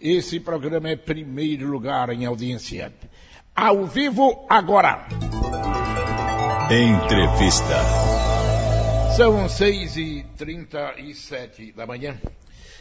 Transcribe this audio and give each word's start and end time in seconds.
Esse 0.00 0.38
programa 0.38 0.90
é 0.90 0.94
primeiro 0.94 1.66
lugar 1.66 2.10
em 2.10 2.24
audiência. 2.24 2.92
Ao 3.52 3.84
vivo 3.84 4.46
agora. 4.48 5.08
Entrevista. 6.70 7.74
São 9.16 9.48
seis 9.48 9.96
e 9.96 10.24
trinta 10.36 10.94
e 10.98 11.12
sete 11.14 11.72
da 11.72 11.84
manhã. 11.84 12.16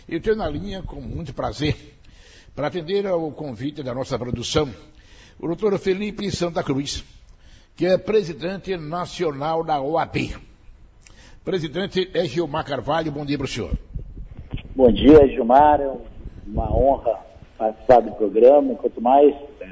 Eu 0.07 0.21
tenho 0.21 0.35
na 0.35 0.47
linha 0.47 0.83
com 0.83 1.01
muito 1.01 1.33
prazer 1.33 1.75
para 2.55 2.67
atender 2.67 3.07
ao 3.07 3.31
convite 3.31 3.81
da 3.81 3.95
nossa 3.95 4.19
produção 4.19 4.69
o 5.39 5.47
doutor 5.47 5.79
Felipe 5.79 6.29
Santa 6.29 6.63
Cruz, 6.63 7.03
que 7.75 7.87
é 7.87 7.97
presidente 7.97 8.77
nacional 8.77 9.63
da 9.63 9.81
OAB. 9.81 10.35
Presidente 11.43 12.11
é 12.13 12.25
Gilmar 12.25 12.63
Carvalho, 12.63 13.11
bom 13.11 13.25
dia 13.25 13.37
para 13.39 13.45
o 13.45 13.47
senhor. 13.47 13.75
Bom 14.75 14.91
dia, 14.91 15.27
Gilmar. 15.29 15.81
É 15.81 16.16
uma 16.47 16.71
honra 16.73 17.19
participar 17.57 18.01
do 18.01 18.11
programa, 18.11 18.75
quanto 18.75 19.01
mais, 19.01 19.35
é, 19.61 19.69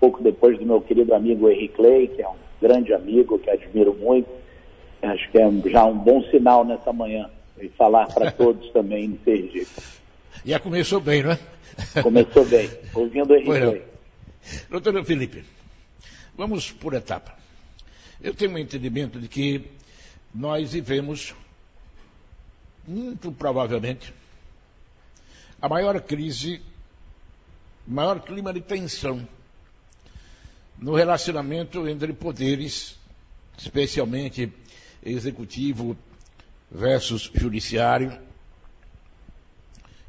pouco 0.00 0.22
depois 0.22 0.58
do 0.58 0.66
meu 0.66 0.80
querido 0.80 1.14
amigo 1.14 1.48
Henrique 1.48 1.74
Clay, 1.74 2.08
que 2.08 2.22
é 2.22 2.28
um 2.28 2.36
grande 2.60 2.92
amigo, 2.92 3.38
que 3.38 3.50
admiro 3.50 3.94
muito. 3.94 4.28
Acho 5.02 5.30
que 5.30 5.38
é 5.38 5.50
já 5.70 5.84
um 5.84 5.96
bom 5.96 6.22
sinal 6.24 6.64
nessa 6.64 6.92
manhã, 6.92 7.30
e 7.60 7.68
falar 7.70 8.06
para 8.12 8.30
todos 8.32 8.70
também 8.70 9.04
em 9.04 9.20
Sergipe. 9.24 9.70
Já 10.44 10.58
começou 10.58 11.00
bem, 11.00 11.22
não 11.22 11.32
é? 11.32 11.38
Começou 12.02 12.44
bem, 12.44 12.68
ouvindo 12.94 13.30
o 13.30 13.36
Henrique 13.36 13.50
Clay. 13.50 13.82
Doutor 14.70 15.04
Felipe, 15.04 15.44
vamos 16.36 16.70
por 16.72 16.94
etapa. 16.94 17.36
Eu 18.20 18.34
tenho 18.34 18.52
um 18.52 18.58
entendimento 18.58 19.20
de 19.20 19.28
que 19.28 19.64
nós 20.34 20.72
vivemos, 20.72 21.34
muito 22.86 23.30
provavelmente, 23.30 24.12
a 25.60 25.68
maior 25.68 26.00
crise, 26.00 26.60
maior 27.86 28.20
clima 28.20 28.52
de 28.52 28.60
tensão 28.60 29.26
no 30.78 30.94
relacionamento 30.94 31.88
entre 31.88 32.12
poderes, 32.12 32.96
especialmente 33.58 34.52
executivo 35.04 35.96
versus 36.70 37.30
judiciário, 37.34 38.16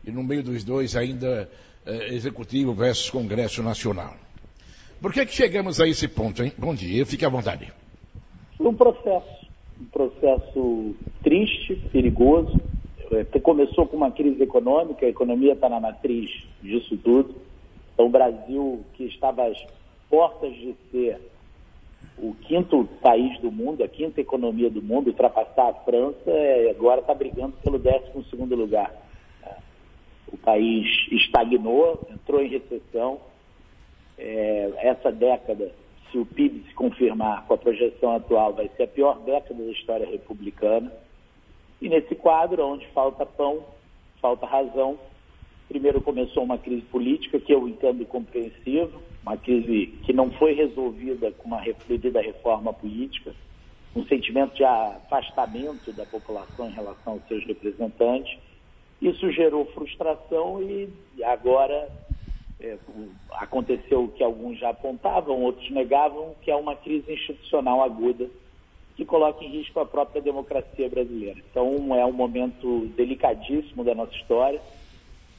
e 0.06 0.12
no 0.12 0.24
meio 0.24 0.44
dos 0.44 0.64
dois 0.64 0.96
ainda 0.96 1.50
eh, 1.86 2.14
executivo 2.14 2.74
versus 2.74 3.10
Congresso 3.10 3.64
Nacional. 3.64 4.16
Por 5.02 5.14
que, 5.14 5.26
que 5.26 5.34
chegamos 5.34 5.80
a 5.80 5.88
esse 5.88 6.08
ponto, 6.08 6.44
hein? 6.44 6.54
Bom 6.58 6.76
dia, 6.76 7.06
fique 7.06 7.26
à 7.26 7.30
vontade. 7.30 7.72
Um 8.60 8.74
processo, 8.74 9.48
um 9.80 9.86
processo 9.86 10.96
triste, 11.24 11.76
perigoso. 11.92 12.60
Começou 13.42 13.88
com 13.88 13.98
uma 13.98 14.12
crise 14.12 14.42
econômica, 14.42 15.06
a 15.06 15.10
economia 15.10 15.54
está 15.54 15.68
na 15.68 15.80
matriz 15.80 16.30
disso 16.62 16.98
tudo. 16.98 17.36
Então, 17.94 18.06
o 18.06 18.10
Brasil, 18.10 18.86
que 18.94 19.06
estava 19.06 19.46
às 19.46 19.58
portas 20.10 20.54
de 20.54 20.76
ser 20.92 21.20
o 22.18 22.34
quinto 22.34 22.88
país 23.02 23.40
do 23.40 23.52
mundo, 23.52 23.84
a 23.84 23.88
quinta 23.88 24.22
economia 24.22 24.70
do 24.70 24.82
mundo, 24.82 25.08
ultrapassar 25.08 25.70
a 25.70 25.74
França, 25.74 26.30
é, 26.30 26.70
agora 26.70 27.02
está 27.02 27.14
brigando 27.14 27.56
pelo 27.64 27.80
décimo 27.80 28.24
segundo 28.26 28.56
lugar. 28.56 28.94
O 30.32 30.38
país 30.38 30.86
estagnou, 31.12 32.08
entrou 32.12 32.42
em 32.42 32.50
recessão, 32.50 33.20
é, 34.18 34.72
essa 34.78 35.12
década, 35.12 35.72
se 36.12 36.18
o 36.18 36.26
PIB 36.26 36.66
se 36.68 36.74
confirmar 36.74 37.46
com 37.48 37.54
a 37.54 37.58
projeção 37.58 38.16
atual, 38.16 38.54
vai 38.54 38.70
ser 38.76 38.84
a 38.84 38.88
pior 38.88 39.20
década 39.20 39.64
da 39.64 39.72
história 39.72 40.06
republicana. 40.06 40.92
E 41.82 41.88
nesse 41.88 42.14
quadro, 42.16 42.66
onde 42.66 42.86
falta 42.88 43.26
pão, 43.26 43.64
falta 44.22 44.46
razão, 44.46 45.00
primeiro 45.68 46.02
começou 46.02 46.44
uma 46.44 46.58
crise 46.58 46.82
política 46.84 47.40
que 47.40 47.54
eu 47.54 47.68
entendo 47.68 48.06
compreensiva, 48.06 49.00
uma 49.24 49.38
crise 49.38 49.88
que 50.04 50.12
não 50.12 50.32
foi 50.32 50.54
resolvida 50.54 51.32
com 51.32 51.48
uma 51.48 51.62
devida 51.88 52.22
reforma 52.22 52.74
política, 52.74 53.34
um 53.96 54.06
sentimento 54.06 54.56
de 54.56 54.64
afastamento 54.64 55.94
da 55.94 56.06
população 56.06 56.68
em 56.68 56.74
relação 56.74 57.14
aos 57.14 57.28
seus 57.28 57.46
representantes. 57.46 58.38
Isso 59.02 59.32
gerou 59.32 59.66
frustração 59.68 60.62
e 60.62 60.90
agora 61.24 61.90
é, 62.60 62.78
aconteceu 63.32 64.04
o 64.04 64.10
que 64.10 64.24
alguns 64.24 64.60
já 64.60 64.70
apontavam, 64.70 65.42
outros 65.42 65.70
negavam, 65.72 66.36
que 66.42 66.52
é 66.52 66.56
uma 66.56 66.76
crise 66.76 67.14
institucional 67.14 67.82
aguda 67.82 68.30
que 69.00 69.06
coloca 69.06 69.46
em 69.46 69.48
risco 69.48 69.80
a 69.80 69.86
própria 69.86 70.22
democracia 70.22 70.90
brasileira. 70.90 71.40
Então 71.50 71.96
é 71.96 72.06
um 72.06 72.12
momento 72.12 72.86
delicadíssimo 72.98 73.82
da 73.82 73.96
nossa 73.96 74.14
história, 74.14 74.60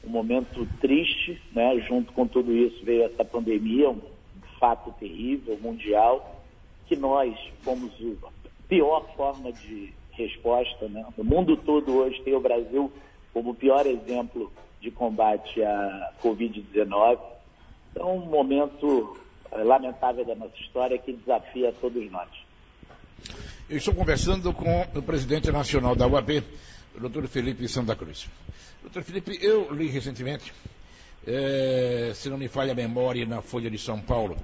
um 0.03 0.09
momento 0.09 0.66
triste, 0.81 1.38
né? 1.53 1.78
junto 1.81 2.10
com 2.15 2.26
tudo 2.26 2.56
isso 2.56 2.82
veio 2.82 3.03
essa 3.03 3.22
pandemia, 3.22 3.91
um 3.91 4.00
fato 4.59 4.91
terrível, 4.99 5.59
mundial, 5.60 6.41
que 6.87 6.97
nós 6.97 7.38
fomos 7.60 7.93
a 8.25 8.50
pior 8.66 9.06
forma 9.15 9.53
de 9.53 9.93
resposta. 10.12 10.88
Né? 10.88 11.04
O 11.19 11.22
mundo 11.22 11.54
todo 11.59 11.99
hoje 11.99 12.19
tem 12.22 12.34
o 12.34 12.41
Brasil 12.41 12.91
como 13.34 13.50
o 13.50 13.54
pior 13.54 13.87
exemplo 13.87 14.50
de 14.81 14.91
combate 14.91 15.62
à 15.62 16.15
Covid-19. 16.22 17.19
Então, 17.93 18.16
um 18.16 18.25
momento 18.25 19.19
eh, 19.53 19.62
lamentável 19.62 20.25
da 20.25 20.34
nossa 20.34 20.56
história 20.56 20.97
que 20.97 21.12
desafia 21.12 21.75
todos 21.78 22.10
nós. 22.10 22.49
Eu 23.70 23.76
estou 23.76 23.94
conversando 23.94 24.53
com 24.53 24.81
o 24.97 25.00
presidente 25.00 25.48
nacional 25.53 25.94
da 25.94 26.04
UAB, 26.04 26.42
o 26.97 26.98
doutor 27.03 27.28
Felipe 27.28 27.69
Santa 27.69 27.94
Cruz. 27.94 28.28
Doutor 28.82 29.04
Felipe, 29.04 29.38
eu 29.41 29.72
li 29.72 29.86
recentemente, 29.86 30.53
é, 31.25 32.10
se 32.12 32.28
não 32.28 32.36
me 32.36 32.48
falha 32.48 32.72
a 32.72 32.75
memória, 32.75 33.25
na 33.25 33.41
Folha 33.41 33.70
de 33.70 33.78
São 33.78 34.00
Paulo, 34.00 34.36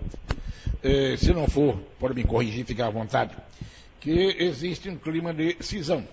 é, 0.81 1.17
se 1.17 1.33
não 1.33 1.49
for, 1.49 1.77
pode 1.99 2.15
me 2.15 2.23
corrigir, 2.23 2.65
ficar 2.65 2.87
à 2.87 2.91
vontade, 2.91 3.35
que 3.99 4.37
existe 4.39 4.89
um 4.89 4.97
clima 4.97 5.35
de 5.35 5.57
cisão, 5.59 6.07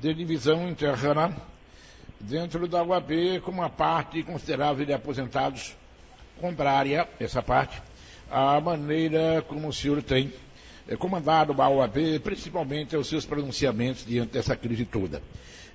de 0.00 0.14
divisão 0.14 0.66
interna 0.66 1.36
dentro 2.18 2.66
da 2.66 2.82
UAB 2.82 3.42
com 3.44 3.50
uma 3.50 3.68
parte 3.68 4.22
considerável 4.22 4.86
de 4.86 4.94
aposentados 4.94 5.76
contrária, 6.40 7.06
essa 7.20 7.42
parte, 7.42 7.82
à 8.30 8.58
maneira 8.62 9.44
como 9.46 9.68
o 9.68 9.72
senhor 9.74 10.02
tem 10.02 10.32
é, 10.88 10.96
comandado 10.96 11.54
a 11.60 11.68
UAB, 11.68 12.20
principalmente 12.22 12.94
aos 12.96 13.08
seus 13.08 13.24
pronunciamentos 13.24 14.04
diante 14.04 14.32
dessa 14.32 14.56
crise 14.56 14.84
toda. 14.84 15.22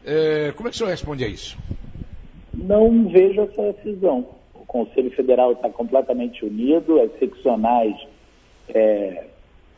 É, 0.06 0.52
como 0.56 0.68
é 0.68 0.72
que 0.72 0.76
o 0.76 0.78
senhor 0.78 0.90
responde 0.90 1.24
a 1.24 1.28
isso? 1.28 1.58
Não 2.54 3.08
vejo 3.10 3.42
essa 3.42 3.74
cisão. 3.82 4.28
O 4.54 4.66
Conselho 4.66 5.12
Federal 5.12 5.54
está 5.54 5.70
completamente 5.70 6.46
unido, 6.46 7.00
as 7.00 7.12
seccionais 7.20 7.96
é, 8.70 9.26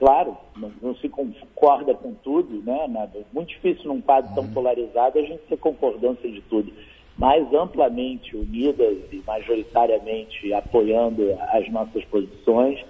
Claro, 0.04 0.36
não, 0.58 0.70
não, 0.82 0.96
se 0.96 1.08
concorda 1.08 1.94
com 1.94 2.14
tudo, 2.14 2.62
né? 2.62 2.88
Nada. 2.90 3.22
Muito 3.32 3.50
difícil 3.50 3.86
num 3.86 4.02
quadro 4.02 4.36
tão 4.36 4.44
uhum. 4.44 4.52
polarizado 4.52 5.18
a 5.18 5.22
gente 5.22 5.44
ter 5.48 5.56
concordância 5.56 6.30
de 6.30 6.42
tudo, 6.42 6.74
mas 7.18 7.48
amplamente 7.54 8.36
unidas 8.36 8.98
e 9.14 9.24
majoritariamente 9.26 10.54
apoiando 10.54 11.34
as 11.54 11.72
nossas 11.72 12.04
posições. 12.04 12.84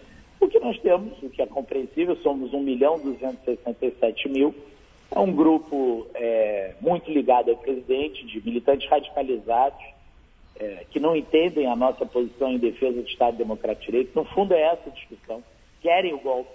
O 0.44 0.50
que 0.50 0.60
nós 0.60 0.78
temos, 0.80 1.14
o 1.24 1.30
que 1.30 1.42
é 1.42 1.46
compreensível, 1.46 2.18
somos 2.18 2.54
1 2.54 2.60
milhão 2.60 3.00
267 3.00 4.28
mil, 4.28 4.54
é 5.10 5.18
um 5.18 5.32
grupo 5.32 6.06
é, 6.14 6.74
muito 6.82 7.10
ligado 7.10 7.50
ao 7.50 7.56
presidente, 7.56 8.26
de 8.26 8.46
militantes 8.46 8.90
radicalizados, 8.90 9.82
é, 10.60 10.86
que 10.92 11.00
não 11.00 11.16
entendem 11.16 11.66
a 11.68 11.78
nossa 11.78 12.06
posição 12.06 12.52
em 12.52 12.58
defesa 12.58 13.02
do 13.02 13.08
Estado 13.08 13.38
Democrático 13.38 13.86
de 13.86 13.92
Direito. 13.92 14.12
No 14.14 14.26
fundo, 14.26 14.54
é 14.54 14.64
essa 14.64 14.90
a 14.90 14.92
discussão. 14.92 15.42
Querem 15.82 16.14
o 16.14 16.20
golpe, 16.20 16.52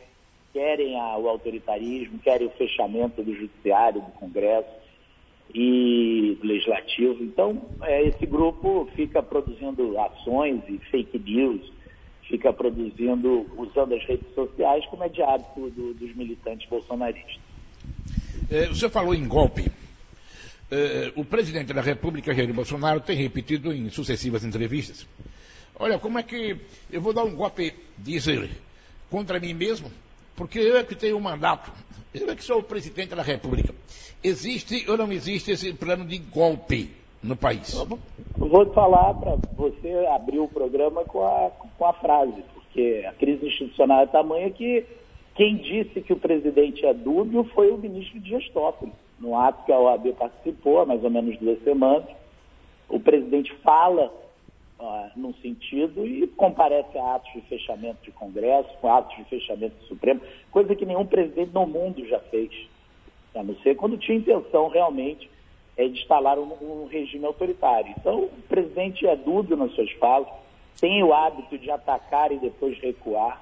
querem 0.52 0.94
o 0.94 1.26
autoritarismo, 1.26 2.18
querem 2.18 2.46
o 2.46 2.50
fechamento 2.50 3.22
do 3.22 3.34
judiciário, 3.34 4.02
do 4.02 4.12
Congresso 4.12 4.68
e 5.54 6.36
do 6.38 6.46
Legislativo. 6.46 7.24
Então, 7.24 7.62
é, 7.84 8.02
esse 8.02 8.26
grupo 8.26 8.86
fica 8.94 9.22
produzindo 9.22 9.98
ações 9.98 10.60
e 10.68 10.76
fake 10.90 11.18
news, 11.18 11.77
fica 12.28 12.52
produzindo, 12.52 13.46
usando 13.56 13.94
as 13.94 14.04
redes 14.04 14.32
sociais 14.34 14.84
como 14.86 15.04
é 15.04 15.08
de 15.08 15.22
hábito 15.22 15.70
do, 15.70 15.94
dos 15.94 16.14
militantes 16.14 16.68
bolsonaristas. 16.68 17.38
É, 18.50 18.66
você 18.66 18.88
falou 18.88 19.14
em 19.14 19.26
golpe. 19.26 19.70
É, 20.70 21.12
o 21.16 21.24
presidente 21.24 21.72
da 21.72 21.80
República, 21.80 22.34
Jair 22.34 22.52
Bolsonaro, 22.52 23.00
tem 23.00 23.16
repetido 23.16 23.72
em 23.72 23.88
sucessivas 23.88 24.44
entrevistas. 24.44 25.06
Olha, 25.74 25.98
como 25.98 26.18
é 26.18 26.22
que 26.22 26.56
eu 26.90 27.00
vou 27.00 27.14
dar 27.14 27.24
um 27.24 27.34
golpe, 27.34 27.72
diz 27.96 28.26
ele, 28.26 28.50
contra 29.08 29.40
mim 29.40 29.54
mesmo? 29.54 29.90
porque 30.38 30.60
eu 30.60 30.76
é 30.76 30.84
que 30.84 30.94
tenho 30.94 31.16
o 31.16 31.18
um 31.18 31.22
mandato, 31.22 31.72
eu 32.14 32.30
é 32.30 32.36
que 32.36 32.44
sou 32.44 32.60
o 32.60 32.62
presidente 32.62 33.12
da 33.12 33.22
República. 33.22 33.74
Existe 34.22 34.88
ou 34.88 34.96
não 34.96 35.10
existe 35.10 35.50
esse 35.50 35.72
plano 35.72 36.06
de 36.06 36.16
golpe 36.18 36.92
no 37.22 37.36
país? 37.36 37.74
vou 38.38 38.66
falar 38.72 39.14
para 39.14 39.36
você 39.56 40.06
abrir 40.14 40.38
o 40.38 40.48
programa 40.48 41.04
com 41.04 41.24
a, 41.24 41.50
com 41.76 41.86
a 41.86 41.92
frase, 41.94 42.42
porque 42.54 43.04
a 43.08 43.12
crise 43.12 43.46
institucional 43.46 44.02
é 44.02 44.06
tamanha 44.06 44.50
que 44.50 44.86
quem 45.34 45.56
disse 45.56 46.00
que 46.00 46.12
o 46.12 46.18
presidente 46.18 46.84
é 46.84 46.94
dúbio 46.94 47.44
foi 47.54 47.70
o 47.70 47.78
ministro 47.78 48.18
Dias 48.20 48.48
Toffoli. 48.50 48.92
No 49.18 49.36
ato 49.36 49.64
que 49.64 49.72
a 49.72 49.78
OAB 49.78 50.12
participou, 50.14 50.80
há 50.80 50.86
mais 50.86 51.02
ou 51.02 51.10
menos 51.10 51.36
duas 51.38 51.62
semanas, 51.62 52.08
o 52.88 53.00
presidente 53.00 53.52
fala 53.56 54.12
num 55.16 55.34
sentido 55.34 56.06
e 56.06 56.26
comparece 56.28 56.96
a 56.96 57.16
atos 57.16 57.32
de 57.32 57.40
fechamento 57.42 57.98
de 58.04 58.12
Congresso, 58.12 58.68
com 58.80 58.92
atos 58.92 59.16
de 59.16 59.24
fechamento 59.24 59.74
do 59.76 59.84
Supremo, 59.86 60.20
coisa 60.50 60.74
que 60.74 60.86
nenhum 60.86 61.04
presidente 61.04 61.52
no 61.52 61.66
mundo 61.66 62.06
já 62.06 62.20
fez. 62.20 62.50
A 63.34 63.42
não 63.42 63.56
ser 63.56 63.74
quando 63.74 63.98
tinha 63.98 64.18
intenção 64.18 64.68
realmente 64.68 65.28
é, 65.78 65.86
de 65.86 66.00
instalar 66.00 66.38
um, 66.38 66.52
um 66.60 66.86
regime 66.86 67.24
autoritário. 67.24 67.94
Então, 67.96 68.24
o 68.24 68.42
presidente 68.48 69.06
é 69.06 69.14
dúbio 69.14 69.56
nas 69.56 69.72
suas 69.72 69.90
falas, 69.92 70.28
tem 70.80 71.02
o 71.04 71.14
hábito 71.14 71.56
de 71.56 71.70
atacar 71.70 72.32
e 72.32 72.38
depois 72.38 72.76
recuar. 72.80 73.40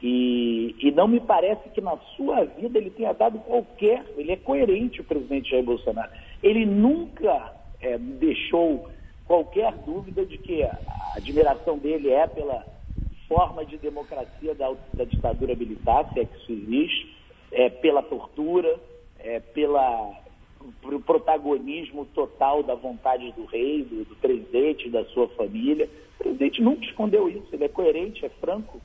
E, 0.00 0.76
e, 0.80 0.90
não 0.92 1.08
me 1.08 1.18
parece 1.18 1.68
que 1.70 1.80
na 1.80 1.96
sua 2.16 2.44
vida 2.44 2.78
ele 2.78 2.90
tenha 2.90 3.12
dado 3.12 3.38
qualquer. 3.40 4.04
Ele 4.16 4.32
é 4.32 4.36
coerente, 4.36 5.00
o 5.00 5.04
presidente 5.04 5.50
Jair 5.50 5.64
Bolsonaro. 5.64 6.10
Ele 6.42 6.64
nunca 6.64 7.52
é, 7.80 7.98
deixou 7.98 8.88
qualquer 9.26 9.72
dúvida 9.78 10.24
de 10.24 10.36
que 10.38 10.62
a 10.62 10.78
admiração 11.16 11.78
dele 11.78 12.10
é 12.10 12.26
pela 12.26 12.64
forma 13.26 13.64
de 13.64 13.78
democracia 13.78 14.54
da, 14.54 14.72
da 14.92 15.04
ditadura 15.04 15.54
militar, 15.54 16.10
se 16.12 16.20
é 16.20 16.24
que 16.24 16.36
isso 16.36 16.52
existe, 16.52 17.16
é, 17.50 17.70
pela 17.70 18.02
tortura, 18.02 18.78
é, 19.18 19.40
pela, 19.40 20.12
pelo 20.80 21.00
protagonismo 21.00 22.04
total 22.06 22.62
da 22.62 22.74
vontade 22.74 23.32
do 23.32 23.44
rei, 23.44 23.82
do, 23.82 24.04
do 24.04 24.16
presidente, 24.16 24.90
da 24.90 25.04
sua 25.06 25.28
família. 25.28 25.88
O 26.14 26.22
presidente 26.22 26.62
nunca 26.62 26.84
escondeu 26.84 27.28
isso, 27.28 27.48
ele 27.52 27.64
é 27.64 27.68
coerente, 27.68 28.24
é 28.24 28.28
franco 28.28 28.80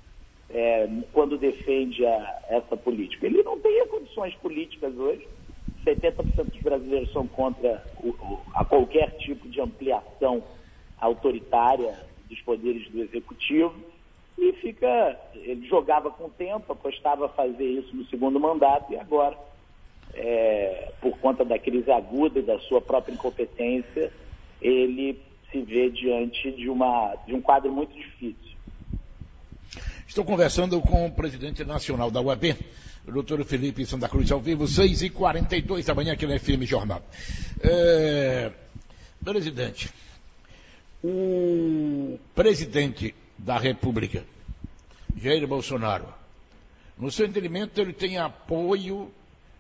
é, 0.50 0.88
quando 1.14 1.38
defende 1.38 2.06
a, 2.06 2.40
essa 2.50 2.76
política. 2.76 3.26
Ele 3.26 3.44
não 3.44 3.60
tem 3.60 3.86
condições 3.88 4.36
políticas 4.36 4.96
hoje 4.98 5.28
70% 5.86 6.52
dos 6.52 6.62
brasileiros 6.62 7.12
são 7.12 7.28
contra 7.28 7.84
o, 8.04 8.10
o, 8.10 8.40
a 8.54 8.66
qualquer 8.66 9.18
tipo 9.18 9.48
de 9.48 9.62
ampliação 9.62 10.44
autoritária 11.00 11.98
dos 12.30 12.40
poderes 12.42 12.90
do 12.90 13.02
executivo 13.02 13.74
e 14.38 14.54
fica, 14.54 15.20
ele 15.36 15.68
jogava 15.68 16.12
com 16.12 16.26
o 16.26 16.30
tempo, 16.30 16.72
apostava 16.72 17.28
fazer 17.30 17.66
isso 17.66 17.96
no 17.96 18.06
segundo 18.06 18.40
mandato 18.40 18.92
e 18.94 18.98
agora, 18.98 19.38
é, 20.14 20.92
por 21.02 21.18
conta 21.20 21.46
da 21.46 21.58
crise 21.58 21.92
aguda 21.92 22.42
da 22.42 22.60
sua 22.60 22.82
própria 22.82 23.14
incompetência, 23.14 24.12
ele 24.62 25.20
se 25.52 25.62
vê 25.62 25.90
diante 25.90 26.52
de, 26.52 26.70
uma, 26.70 27.16
de 27.26 27.34
um 27.34 27.42
quadro 27.42 27.72
muito 27.72 27.94
difícil. 27.94 28.58
Estou 30.08 30.26
conversando 30.26 30.82
com 30.82 31.06
o 31.06 31.12
presidente 31.12 31.64
nacional 31.64 32.10
da 32.10 32.22
UAB, 32.22 32.56
doutor 33.06 33.44
Felipe 33.46 33.86
Santa 33.86 34.10
Cruz, 34.10 34.32
ao 34.32 34.40
vivo, 34.40 34.66
6h42 34.66 35.86
da 35.86 35.96
manhã 35.96 36.14
aqui 36.14 36.26
no 36.26 36.38
FM 36.38 36.64
Jornal. 36.64 37.02
É, 37.62 38.52
presidente, 39.24 39.92
o 41.04 42.18
presidente 42.36 43.14
da 43.38 43.58
República, 43.58 44.24
Jair 45.16 45.48
Bolsonaro, 45.48 46.08
no 46.98 47.10
seu 47.12 47.26
entendimento, 47.26 47.80
ele 47.80 47.94
tem 47.94 48.18
apoio 48.18 49.12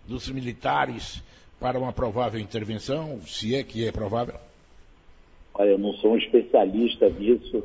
dos 0.09 0.29
militares 0.29 1.23
para 1.59 1.79
uma 1.79 1.93
provável 1.93 2.39
intervenção, 2.39 3.21
se 3.21 3.55
é 3.55 3.63
que 3.63 3.87
é 3.87 3.91
provável? 3.91 4.35
Olha, 5.53 5.71
eu 5.71 5.77
não 5.77 5.93
sou 5.95 6.13
um 6.13 6.17
especialista 6.17 7.09
nisso. 7.09 7.61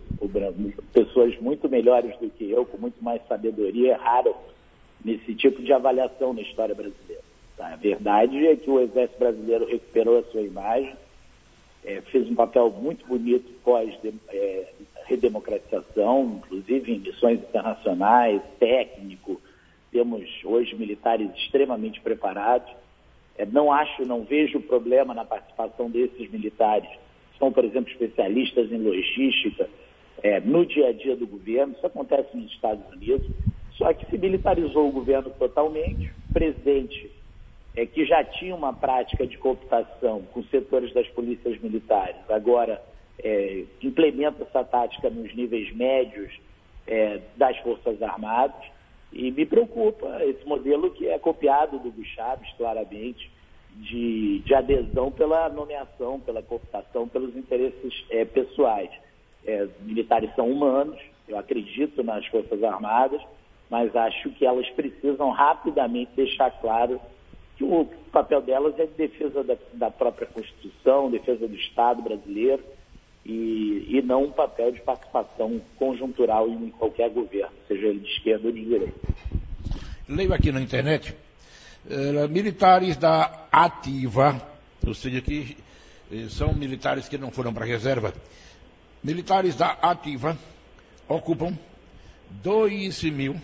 Pessoas 0.93 1.39
muito 1.41 1.69
melhores 1.69 2.19
do 2.19 2.29
que 2.29 2.51
eu, 2.51 2.67
com 2.67 2.77
muito 2.77 3.03
mais 3.03 3.25
sabedoria, 3.29 3.93
erraram 3.93 4.35
nesse 5.05 5.33
tipo 5.35 5.63
de 5.63 5.73
avaliação 5.73 6.33
na 6.33 6.43
história 6.43 6.75
brasileira. 6.75 7.23
Tá? 7.57 7.73
A 7.73 7.77
verdade 7.77 8.45
é 8.47 8.57
que 8.57 8.69
o 8.69 8.81
Exército 8.81 9.19
Brasileiro 9.19 9.67
recuperou 9.67 10.19
a 10.19 10.25
sua 10.25 10.41
imagem, 10.41 10.97
é, 11.85 12.01
fez 12.01 12.29
um 12.29 12.35
papel 12.35 12.69
muito 12.71 13.07
bonito 13.07 13.49
pós-redemocratização, 13.63 16.21
é, 16.21 16.25
inclusive 16.39 16.95
em 16.95 16.99
missões 16.99 17.39
internacionais, 17.39 18.43
técnico. 18.59 19.41
Temos 19.95 20.29
hoje 20.43 20.75
militares 20.75 21.31
extremamente 21.37 22.01
preparados. 22.01 22.69
É, 23.39 23.47
não 23.47 23.73
acho, 23.73 24.05
não 24.05 24.25
vejo 24.25 24.59
problema 24.59 25.15
na 25.15 25.25
participação 25.25 25.89
desses 25.89 26.29
militares. 26.33 26.91
São, 27.39 27.53
por 27.53 27.65
exemplo, 27.65 27.93
especialistas 27.93 28.73
em 28.73 28.79
logística 28.79 29.71
é, 30.21 30.41
no 30.41 30.67
dia 30.67 30.89
a 30.89 30.93
dia 30.93 31.15
do 31.15 31.29
governo. 31.29 31.75
Isso 31.75 31.87
acontece 31.87 32.37
nos 32.37 32.51
Estados 32.51 32.85
Unidos. 32.93 33.25
Só 33.79 33.95
que 33.95 34.05
se 34.11 34.19
militarizou 34.19 34.89
o 34.89 34.93
governo 34.93 35.31
totalmente, 35.31 36.09
o 36.29 36.33
presidente, 36.33 37.13
é, 37.77 37.87
que 37.87 38.05
já 38.05 38.25
tinha 38.25 38.57
uma 38.57 38.73
prática 38.73 39.25
de 39.25 39.39
cooptação 39.39 40.23
com 40.33 40.43
setores 40.47 40.93
das 40.93 41.07
polícias 41.11 41.57
militares, 41.61 42.17
agora 42.29 42.83
é, 43.23 43.63
implementa 43.81 44.43
essa 44.43 44.65
tática 44.65 45.09
nos 45.09 45.33
níveis 45.37 45.73
médios 45.73 46.33
é, 46.85 47.21
das 47.37 47.57
Forças 47.59 48.03
Armadas. 48.03 48.75
E 49.15 49.31
me 49.31 49.47
preocupa 49.47 50.25
esse 50.25 50.45
modelo 50.45 50.91
que 50.91 51.09
é 51.09 51.17
copiado 51.21 51.79
do 51.79 52.05
Chaves, 52.05 52.53
claramente, 52.57 53.31
de, 53.77 54.41
de, 54.41 54.55
adesão 54.55 55.13
pela 55.13 55.49
nomeação, 55.49 56.19
pela 56.19 56.43
cooptação, 56.43 57.07
pelos 57.07 57.37
interesses 57.37 58.05
é, 58.11 58.25
pessoais. 58.25 58.91
É, 59.47 59.69
militares 59.83 60.35
são 60.35 60.51
humanos, 60.51 61.01
eu 61.29 61.39
acredito 61.39 62.03
nas 62.03 62.27
Forças 62.27 62.63
Armadas, 62.65 63.23
mas 63.71 63.95
acho 63.95 64.31
que 64.31 64.45
elas 64.45 64.69
precisam 64.71 65.31
rapidamente 65.31 66.11
deixar 66.17 66.51
claro 66.51 67.01
que 67.57 67.63
o 67.63 67.87
papel 68.11 68.43
delas 68.43 68.77
é 68.81 68.87
defesa 68.87 69.45
da, 69.45 69.57
da 69.75 69.91
própria 69.93 70.27
Constituição, 70.27 71.09
defesa 71.09 71.47
do 71.47 71.55
Estado 71.55 72.03
brasileiro 72.03 72.65
e, 73.25 73.87
e, 73.89 74.03
não 74.03 74.25
um 74.25 74.31
papel 74.31 74.71
de 74.73 74.81
participação 74.83 75.61
conjuntural 75.79 76.49
em 76.49 76.71
qualquer 76.71 77.09
governo, 77.11 77.57
seja 77.67 77.87
ele 77.87 78.01
de 78.01 78.09
esquerda 78.09 78.49
ou 78.49 78.53
de 78.53 78.65
direita. 78.65 79.09
Leio 80.07 80.35
aqui 80.35 80.53
na 80.53 80.61
internet, 80.61 81.15
eh, 81.89 82.29
militares 82.29 82.97
da 82.99 83.47
ativa, 83.51 84.41
ou 84.87 84.93
seja, 84.93 85.23
que 85.23 85.57
eh, 86.13 86.27
são 86.29 86.53
militares 86.53 87.09
que 87.09 87.17
não 87.17 87.31
foram 87.31 87.55
para 87.55 87.65
a 87.65 87.69
reserva, 87.69 88.13
militares 89.03 89.57
da 89.57 89.71
ativa 89.71 90.37
ocupam 91.09 91.59
2 92.43 93.05
mil 93.05 93.41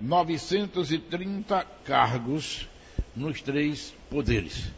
930 0.00 1.64
cargos 1.84 2.68
nos 3.14 3.40
três 3.40 3.94
poderes. 4.10 4.70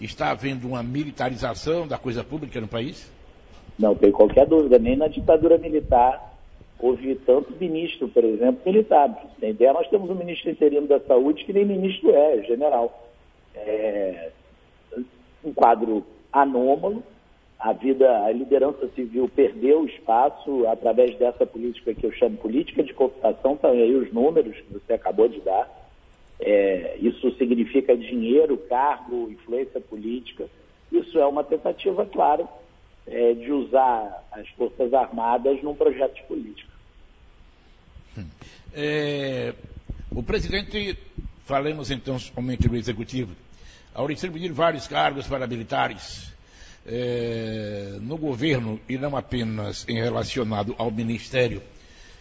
Está 0.00 0.30
havendo 0.30 0.68
uma 0.68 0.82
militarização 0.82 1.86
da 1.86 1.98
coisa 1.98 2.24
pública 2.24 2.60
no 2.60 2.68
país? 2.68 3.10
Não 3.80 3.94
tem 3.94 4.12
qualquer 4.12 4.46
dúvida. 4.46 4.78
Nem 4.78 4.94
na 4.94 5.08
ditadura 5.08 5.56
militar 5.56 6.30
houve 6.78 7.14
tanto 7.14 7.52
ministro, 7.58 8.08
por 8.08 8.22
exemplo, 8.22 8.60
militar. 8.64 9.26
Sem 9.40 9.50
ideia, 9.50 9.72
nós 9.72 9.88
temos 9.88 10.10
um 10.10 10.14
ministro 10.14 10.50
interino 10.50 10.86
da 10.86 11.00
saúde 11.00 11.44
que 11.44 11.52
nem 11.52 11.64
ministro 11.64 12.10
é, 12.10 12.36
é 12.36 12.42
general. 12.42 13.08
É 13.54 14.30
um 15.42 15.52
quadro 15.54 16.04
anômalo, 16.30 17.02
a 17.58 17.72
vida, 17.72 18.24
a 18.24 18.30
liderança 18.30 18.88
civil 18.94 19.30
perdeu 19.34 19.86
espaço 19.86 20.66
através 20.68 21.16
dessa 21.16 21.46
política 21.46 21.94
que 21.94 22.04
eu 22.04 22.12
chamo 22.12 22.36
política 22.36 22.82
de 22.82 22.92
cooptação, 22.92 23.54
estão 23.54 23.70
aí 23.70 23.94
os 23.94 24.12
números 24.12 24.56
que 24.56 24.72
você 24.72 24.92
acabou 24.92 25.28
de 25.28 25.40
dar. 25.40 25.68
É, 26.38 26.96
isso 27.00 27.30
significa 27.36 27.96
dinheiro, 27.96 28.56
cargo, 28.56 29.30
influência 29.30 29.80
política. 29.80 30.46
Isso 30.92 31.18
é 31.18 31.26
uma 31.26 31.44
tentativa, 31.44 32.06
claro, 32.06 32.48
é, 33.06 33.34
de 33.34 33.50
usar 33.52 34.24
as 34.32 34.48
Forças 34.50 34.92
Armadas 34.92 35.62
num 35.62 35.74
projeto 35.74 36.14
de 36.14 36.22
política. 36.24 36.70
É, 38.72 39.52
o 40.10 40.22
presidente, 40.22 40.96
falemos 41.44 41.90
então 41.90 42.18
somente 42.18 42.68
do 42.68 42.76
executivo, 42.76 43.34
ao 43.94 44.06
distribuir 44.06 44.52
vários 44.52 44.86
cargos 44.86 45.26
para 45.26 45.46
militares, 45.46 46.32
é, 46.86 47.98
no 48.00 48.16
governo 48.16 48.80
e 48.88 48.96
não 48.96 49.16
apenas 49.16 49.86
em 49.88 50.00
relacionado 50.00 50.74
ao 50.78 50.90
ministério, 50.90 51.62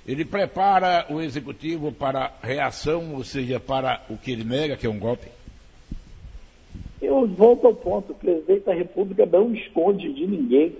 ele 0.07 0.25
prepara 0.25 1.05
o 1.09 1.21
executivo 1.21 1.91
para 1.91 2.33
reação, 2.41 3.13
ou 3.13 3.23
seja, 3.23 3.59
para 3.59 4.03
o 4.09 4.17
que 4.17 4.31
ele 4.31 4.43
nega, 4.43 4.75
que 4.75 4.87
é 4.87 4.89
um 4.89 4.97
golpe? 4.97 5.27
Eu 7.09 7.25
volto 7.25 7.65
ao 7.65 7.73
ponto, 7.73 8.11
o 8.11 8.15
presidente 8.15 8.65
da 8.65 8.73
República 8.73 9.25
não 9.25 9.51
esconde 9.51 10.13
de 10.13 10.27
ninguém 10.27 10.75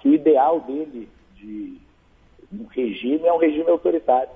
que 0.00 0.08
o 0.08 0.14
ideal 0.14 0.60
dele 0.60 1.06
de 1.36 1.76
um 2.50 2.64
regime 2.70 3.26
é 3.26 3.32
um 3.32 3.36
regime 3.36 3.68
autoritário. 3.68 4.30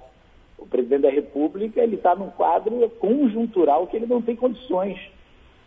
O 0.59 0.67
presidente 0.67 1.01
da 1.03 1.11
República 1.11 1.83
ele 1.83 1.97
está 1.97 2.15
num 2.15 2.29
quadro 2.29 2.87
conjuntural 3.01 3.87
que 3.87 3.97
ele 3.97 4.05
não 4.05 4.21
tem 4.21 4.37
condições, 4.37 5.01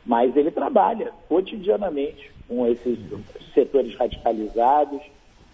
mas 0.06 0.38
ele 0.38 0.52
trabalha 0.52 1.12
cotidianamente 1.28 2.32
com 2.48 2.68
esses 2.68 3.00
setores 3.56 3.96
radicalizados, 3.96 5.02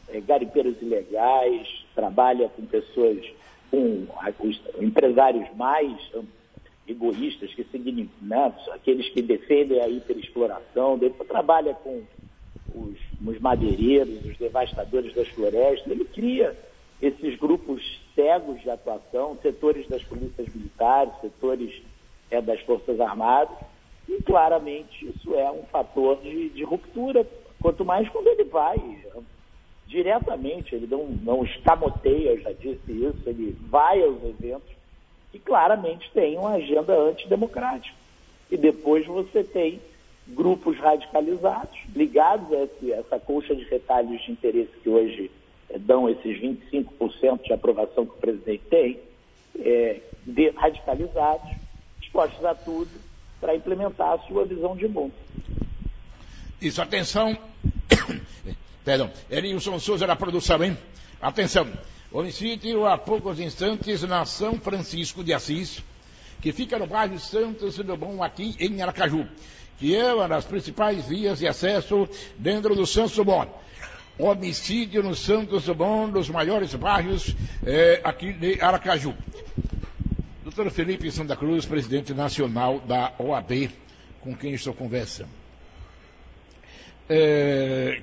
é, 0.09 0.19
garimpeiros 0.19 0.81
ilegais, 0.81 1.85
trabalha 1.95 2.49
com 2.49 2.65
pessoas, 2.65 3.25
com 3.71 4.05
os 4.43 4.61
empresários 4.81 5.47
mais 5.55 5.95
egoístas, 6.87 7.53
que 7.53 7.63
né, 8.21 8.53
aqueles 8.71 9.09
que 9.09 9.21
defendem 9.21 9.81
a 9.81 9.89
hiperexploração, 9.89 10.97
trabalha 11.25 11.73
com 11.73 12.01
os, 12.73 12.97
os 13.25 13.39
madeireiros, 13.39 14.25
os 14.25 14.37
devastadores 14.37 15.13
das 15.13 15.27
florestas, 15.29 15.91
ele 15.91 16.05
cria 16.05 16.55
esses 17.01 17.37
grupos 17.37 17.83
cegos 18.15 18.61
de 18.61 18.69
atuação, 18.69 19.37
setores 19.41 19.87
das 19.87 20.01
polícias 20.03 20.47
militares, 20.53 21.13
setores 21.21 21.81
é, 22.31 22.41
das 22.41 22.59
Forças 22.61 22.99
Armadas, 22.99 23.55
e 24.07 24.21
claramente 24.21 25.07
isso 25.07 25.35
é 25.35 25.51
um 25.51 25.63
fator 25.63 26.17
de, 26.21 26.49
de 26.49 26.63
ruptura, 26.63 27.27
quanto 27.59 27.83
mais 27.83 28.07
quando 28.09 28.27
ele 28.27 28.45
vai 28.45 28.77
diretamente, 29.85 30.75
ele 30.75 30.87
não, 30.87 31.07
não 31.07 31.43
escamoteia, 31.43 32.31
eu 32.31 32.41
já 32.41 32.51
disse 32.51 32.91
isso, 32.91 33.17
ele 33.25 33.55
vai 33.69 34.01
aos 34.01 34.21
eventos 34.23 34.76
que 35.37 35.39
claramente 35.39 36.09
têm 36.13 36.37
uma 36.37 36.53
agenda 36.53 36.93
antidemocrática. 36.93 37.95
E 38.49 38.57
depois 38.57 39.05
você 39.05 39.43
tem 39.43 39.79
grupos 40.27 40.77
radicalizados, 40.77 41.77
ligados 41.95 42.47
a 42.51 42.91
essa 42.93 43.19
colcha 43.19 43.55
de 43.55 43.63
retalhos 43.65 44.21
de 44.23 44.31
interesse 44.31 44.71
que 44.81 44.89
hoje 44.89 45.31
é, 45.69 45.77
dão 45.77 46.09
esses 46.09 46.41
25% 46.41 47.43
de 47.43 47.53
aprovação 47.53 48.05
que 48.05 48.13
o 48.13 48.17
presidente 48.17 48.63
tem, 48.69 48.99
é, 49.59 50.01
de, 50.25 50.49
radicalizados, 50.49 51.49
dispostos 51.99 52.43
a 52.43 52.55
tudo 52.55 52.89
para 53.39 53.55
implementar 53.55 54.13
a 54.13 54.19
sua 54.19 54.45
visão 54.45 54.75
de 54.75 54.87
mundo. 54.87 55.13
Isso, 56.59 56.81
atenção. 56.81 57.37
Perdão, 58.83 59.11
Erilson 59.29 59.79
Souza 59.79 60.07
da 60.07 60.15
produção, 60.15 60.63
hein? 60.63 60.77
Atenção. 61.21 61.67
Homicídio 62.11 62.85
há 62.85 62.97
poucos 62.97 63.39
instantes 63.39 64.01
na 64.03 64.25
São 64.25 64.59
Francisco 64.59 65.23
de 65.23 65.33
Assis, 65.33 65.83
que 66.41 66.53
fica 66.53 66.79
no 66.79 66.87
bairro 66.87 67.19
Santos 67.19 67.77
do 67.77 67.97
Bom, 67.97 68.23
aqui 68.23 68.55
em 68.59 68.81
Aracaju, 68.81 69.27
que 69.77 69.95
é 69.95 70.13
uma 70.13 70.27
das 70.27 70.45
principais 70.45 71.05
vias 71.07 71.39
de 71.39 71.47
acesso 71.47 72.07
dentro 72.37 72.75
do 72.75 72.85
Santos 72.85 73.17
Bom 73.17 73.47
homicídio 74.17 75.03
no 75.03 75.15
Santos 75.15 75.65
Dumont, 75.65 76.11
dos 76.11 76.29
maiores 76.29 76.73
bairros 76.73 77.35
é, 77.65 78.01
aqui 78.03 78.33
de 78.33 78.59
Aracaju. 78.59 79.13
Doutor 80.43 80.71
Felipe 80.71 81.11
Santa 81.11 81.35
Cruz, 81.35 81.65
presidente 81.65 82.13
nacional 82.13 82.79
da 82.79 83.13
OAB, 83.19 83.69
com 84.21 84.35
quem 84.35 84.53
estou 84.53 84.73
conversando. 84.73 85.29
É, 87.07 88.01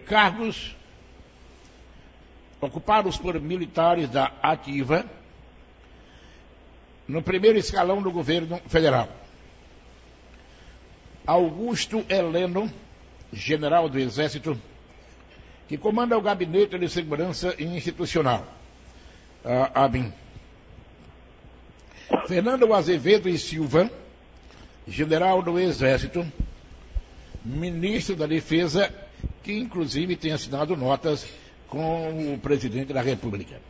ocupados 2.65 3.17
por 3.17 3.41
militares 3.41 4.09
da 4.09 4.33
ativa 4.43 5.05
no 7.07 7.23
primeiro 7.23 7.59
escalão 7.59 8.03
do 8.03 8.11
governo 8.11 8.61
federal. 8.67 9.09
Augusto 11.27 12.05
Heleno, 12.09 12.71
general 13.33 13.89
do 13.89 13.99
Exército, 13.99 14.59
que 15.69 15.79
comanda 15.79 16.17
o 16.17 16.23
Gabinete 16.23 16.79
de 16.79 16.89
Segurança 16.89 17.55
Institucional, 17.59 18.47
a 19.45 19.85
ABIN. 19.85 20.13
Fernando 22.27 22.73
Azevedo 22.73 23.29
e 23.29 23.39
Silva, 23.39 23.91
general 24.87 25.43
do 25.43 25.59
Exército, 25.59 26.27
ministro 27.45 28.17
da 28.17 28.27
Defesa, 28.27 28.93
que 29.43 29.53
inclusive 29.53 30.17
tem 30.17 30.33
assinado 30.33 30.77
notas 30.77 31.27
com 31.75 32.35
o 32.35 32.39
presidente 32.39 32.93
da 32.93 33.03
República. 33.03 33.61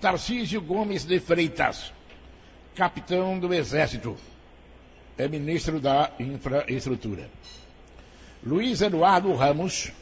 Tarcísio 0.00 0.60
Gomes 0.60 1.04
de 1.04 1.20
Freitas, 1.20 1.92
capitão 2.74 3.38
do 3.38 3.54
Exército, 3.54 4.16
é 5.16 5.28
ministro 5.28 5.78
da 5.78 6.10
Infraestrutura. 6.18 7.30
Luiz 8.44 8.82
Eduardo 8.82 9.32
Ramos, 9.34 9.92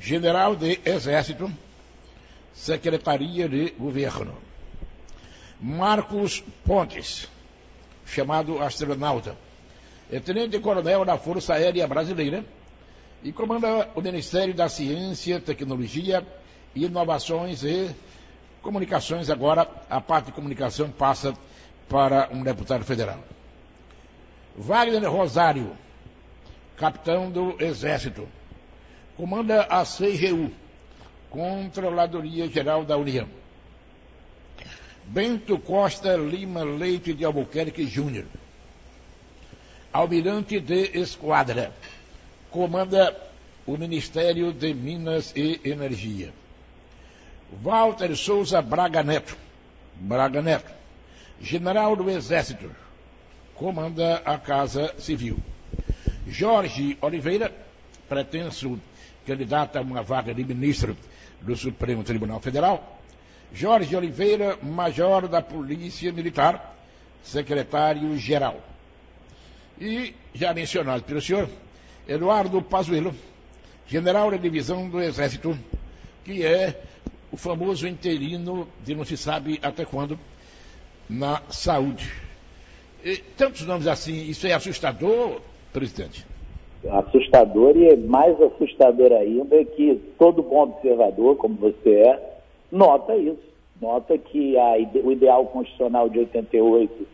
general 0.00 0.56
de 0.56 0.80
Exército, 0.84 1.48
Secretaria 2.52 3.48
de 3.48 3.70
Governo. 3.78 4.36
Marcos 5.60 6.42
Pontes, 6.66 7.28
chamado 8.04 8.60
astronauta, 8.60 9.36
é 10.10 10.18
tenente-coronel 10.18 11.04
da 11.04 11.16
Força 11.16 11.54
Aérea 11.54 11.86
Brasileira 11.86 12.44
e 13.22 13.32
comanda 13.32 13.88
o 13.94 14.00
Ministério 14.00 14.54
da 14.54 14.68
Ciência, 14.68 15.40
Tecnologia, 15.40 16.26
Inovações 16.74 17.64
e 17.64 17.90
Comunicações. 18.62 19.30
Agora, 19.30 19.68
a 19.88 20.00
parte 20.00 20.26
de 20.26 20.32
comunicação 20.32 20.90
passa 20.90 21.34
para 21.88 22.28
um 22.32 22.42
deputado 22.42 22.84
federal. 22.84 23.22
Wagner 24.56 25.10
Rosário, 25.10 25.72
capitão 26.76 27.30
do 27.30 27.56
Exército, 27.62 28.28
comanda 29.16 29.62
a 29.62 29.84
CGU, 29.84 30.50
Controladoria 31.30 32.48
Geral 32.48 32.84
da 32.84 32.96
União. 32.96 33.28
Bento 35.04 35.58
Costa 35.58 36.16
Lima 36.16 36.62
Leite 36.62 37.14
de 37.14 37.24
Albuquerque 37.24 37.86
Júnior, 37.86 38.26
almirante 39.90 40.60
de 40.60 40.98
esquadra, 40.98 41.72
comanda 42.58 43.16
o 43.64 43.76
Ministério 43.76 44.52
de 44.52 44.74
Minas 44.74 45.32
e 45.36 45.60
Energia. 45.64 46.32
Walter 47.62 48.16
Souza 48.16 48.60
Braga 48.60 49.00
Neto, 49.00 49.36
Braga 49.94 50.42
Neto, 50.42 50.68
general 51.40 51.94
do 51.94 52.10
Exército, 52.10 52.68
comanda 53.54 54.16
a 54.24 54.36
Casa 54.38 54.92
Civil. 54.98 55.38
Jorge 56.26 56.98
Oliveira, 57.00 57.54
pretenso 58.08 58.80
candidata 59.24 59.78
a 59.78 59.82
uma 59.82 60.02
vaga 60.02 60.34
de 60.34 60.42
ministro 60.42 60.96
do 61.40 61.54
Supremo 61.54 62.02
Tribunal 62.02 62.40
Federal. 62.40 62.98
Jorge 63.52 63.94
Oliveira, 63.94 64.58
major 64.60 65.28
da 65.28 65.40
Polícia 65.40 66.12
Militar, 66.12 66.76
secretário-geral. 67.22 68.60
E, 69.80 70.12
já 70.34 70.52
mencionado 70.52 71.04
pelo 71.04 71.20
senhor, 71.20 71.48
Eduardo 72.08 72.62
Pazuello, 72.62 73.12
general 73.86 74.30
da 74.30 74.38
divisão 74.38 74.88
do 74.88 75.00
Exército, 75.00 75.56
que 76.24 76.44
é 76.44 76.80
o 77.30 77.36
famoso 77.36 77.86
interino 77.86 78.66
de 78.82 78.94
não 78.94 79.04
se 79.04 79.16
sabe 79.16 79.60
até 79.62 79.84
quando 79.84 80.18
na 81.08 81.42
saúde. 81.50 82.10
E, 83.04 83.18
tantos 83.36 83.66
nomes 83.66 83.86
assim, 83.86 84.22
isso 84.28 84.46
é 84.46 84.52
assustador, 84.52 85.40
presidente? 85.72 86.26
assustador 86.90 87.76
e 87.76 87.96
mais 87.96 88.40
assustador 88.40 89.12
ainda 89.12 89.56
é 89.56 89.64
que 89.64 90.00
todo 90.18 90.42
bom 90.42 90.62
observador, 90.62 91.36
como 91.36 91.56
você 91.56 91.90
é, 91.90 92.40
nota 92.70 93.16
isso. 93.16 93.48
Nota 93.80 94.18
que 94.18 94.56
a, 94.58 94.72
o 95.04 95.12
ideal 95.12 95.46
constitucional 95.46 96.08
de 96.08 96.20
88 96.20 97.06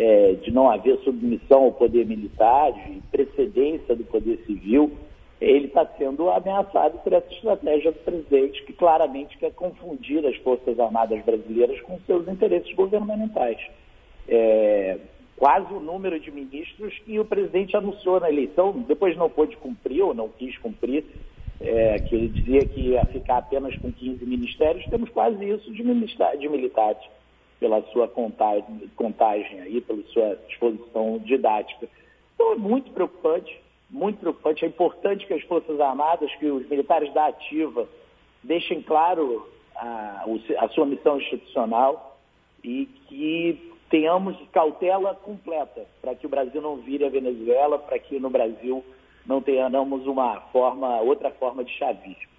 é, 0.00 0.32
de 0.32 0.50
não 0.50 0.70
haver 0.70 0.98
submissão 1.00 1.64
ao 1.64 1.72
poder 1.72 2.06
militar, 2.06 2.72
de 2.72 3.02
precedência 3.10 3.94
do 3.94 4.02
poder 4.04 4.38
civil, 4.46 4.90
ele 5.38 5.66
está 5.66 5.84
sendo 5.98 6.30
ameaçado 6.30 6.98
por 7.00 7.12
essa 7.12 7.30
estratégia 7.30 7.92
do 7.92 7.98
presidente, 7.98 8.64
que 8.64 8.72
claramente 8.72 9.36
quer 9.36 9.52
confundir 9.52 10.24
as 10.26 10.36
Forças 10.36 10.80
Armadas 10.80 11.22
brasileiras 11.22 11.78
com 11.82 12.00
seus 12.06 12.26
interesses 12.28 12.72
governamentais. 12.74 13.58
É, 14.26 14.96
quase 15.36 15.70
o 15.74 15.80
número 15.80 16.18
de 16.18 16.30
ministros 16.30 16.98
que 17.00 17.18
o 17.18 17.24
presidente 17.26 17.76
anunciou 17.76 18.20
na 18.20 18.30
eleição, 18.30 18.72
depois 18.88 19.14
não 19.18 19.28
pôde 19.28 19.54
cumprir 19.58 20.02
ou 20.02 20.14
não 20.14 20.30
quis 20.30 20.56
cumprir, 20.58 21.04
é, 21.60 21.98
que 21.98 22.14
ele 22.14 22.28
dizia 22.28 22.64
que 22.64 22.80
ia 22.80 23.04
ficar 23.04 23.36
apenas 23.36 23.76
com 23.76 23.92
15 23.92 24.24
ministérios, 24.24 24.86
temos 24.86 25.10
quase 25.10 25.44
isso 25.46 25.70
de, 25.70 25.82
de 25.82 26.48
militares, 26.48 27.02
pela 27.60 27.82
sua 27.92 28.08
contagem, 28.08 28.90
contagem 28.96 29.60
aí, 29.60 29.80
pela 29.82 30.02
sua 30.04 30.36
disposição 30.48 31.18
didática. 31.18 31.86
Então 32.34 32.52
é 32.52 32.56
muito 32.56 32.90
preocupante, 32.90 33.60
muito 33.90 34.18
preocupante. 34.18 34.64
É 34.64 34.68
importante 34.68 35.26
que 35.26 35.34
as 35.34 35.42
Forças 35.42 35.78
Armadas, 35.78 36.34
que 36.36 36.46
os 36.46 36.66
militares 36.68 37.12
da 37.12 37.26
ativa 37.26 37.86
deixem 38.42 38.80
claro 38.80 39.46
a, 39.76 40.24
a 40.58 40.68
sua 40.70 40.86
missão 40.86 41.18
institucional 41.18 42.18
e 42.64 42.86
que 43.06 43.70
tenhamos 43.90 44.36
cautela 44.52 45.14
completa 45.14 45.84
para 46.00 46.14
que 46.14 46.24
o 46.24 46.30
Brasil 46.30 46.62
não 46.62 46.76
vire 46.76 47.04
a 47.04 47.10
Venezuela, 47.10 47.78
para 47.78 47.98
que 47.98 48.18
no 48.18 48.30
Brasil 48.30 48.82
não 49.26 49.42
tenhamos 49.42 50.06
uma 50.06 50.40
forma, 50.52 51.00
outra 51.00 51.30
forma 51.32 51.62
de 51.62 51.72
chavismo. 51.76 52.29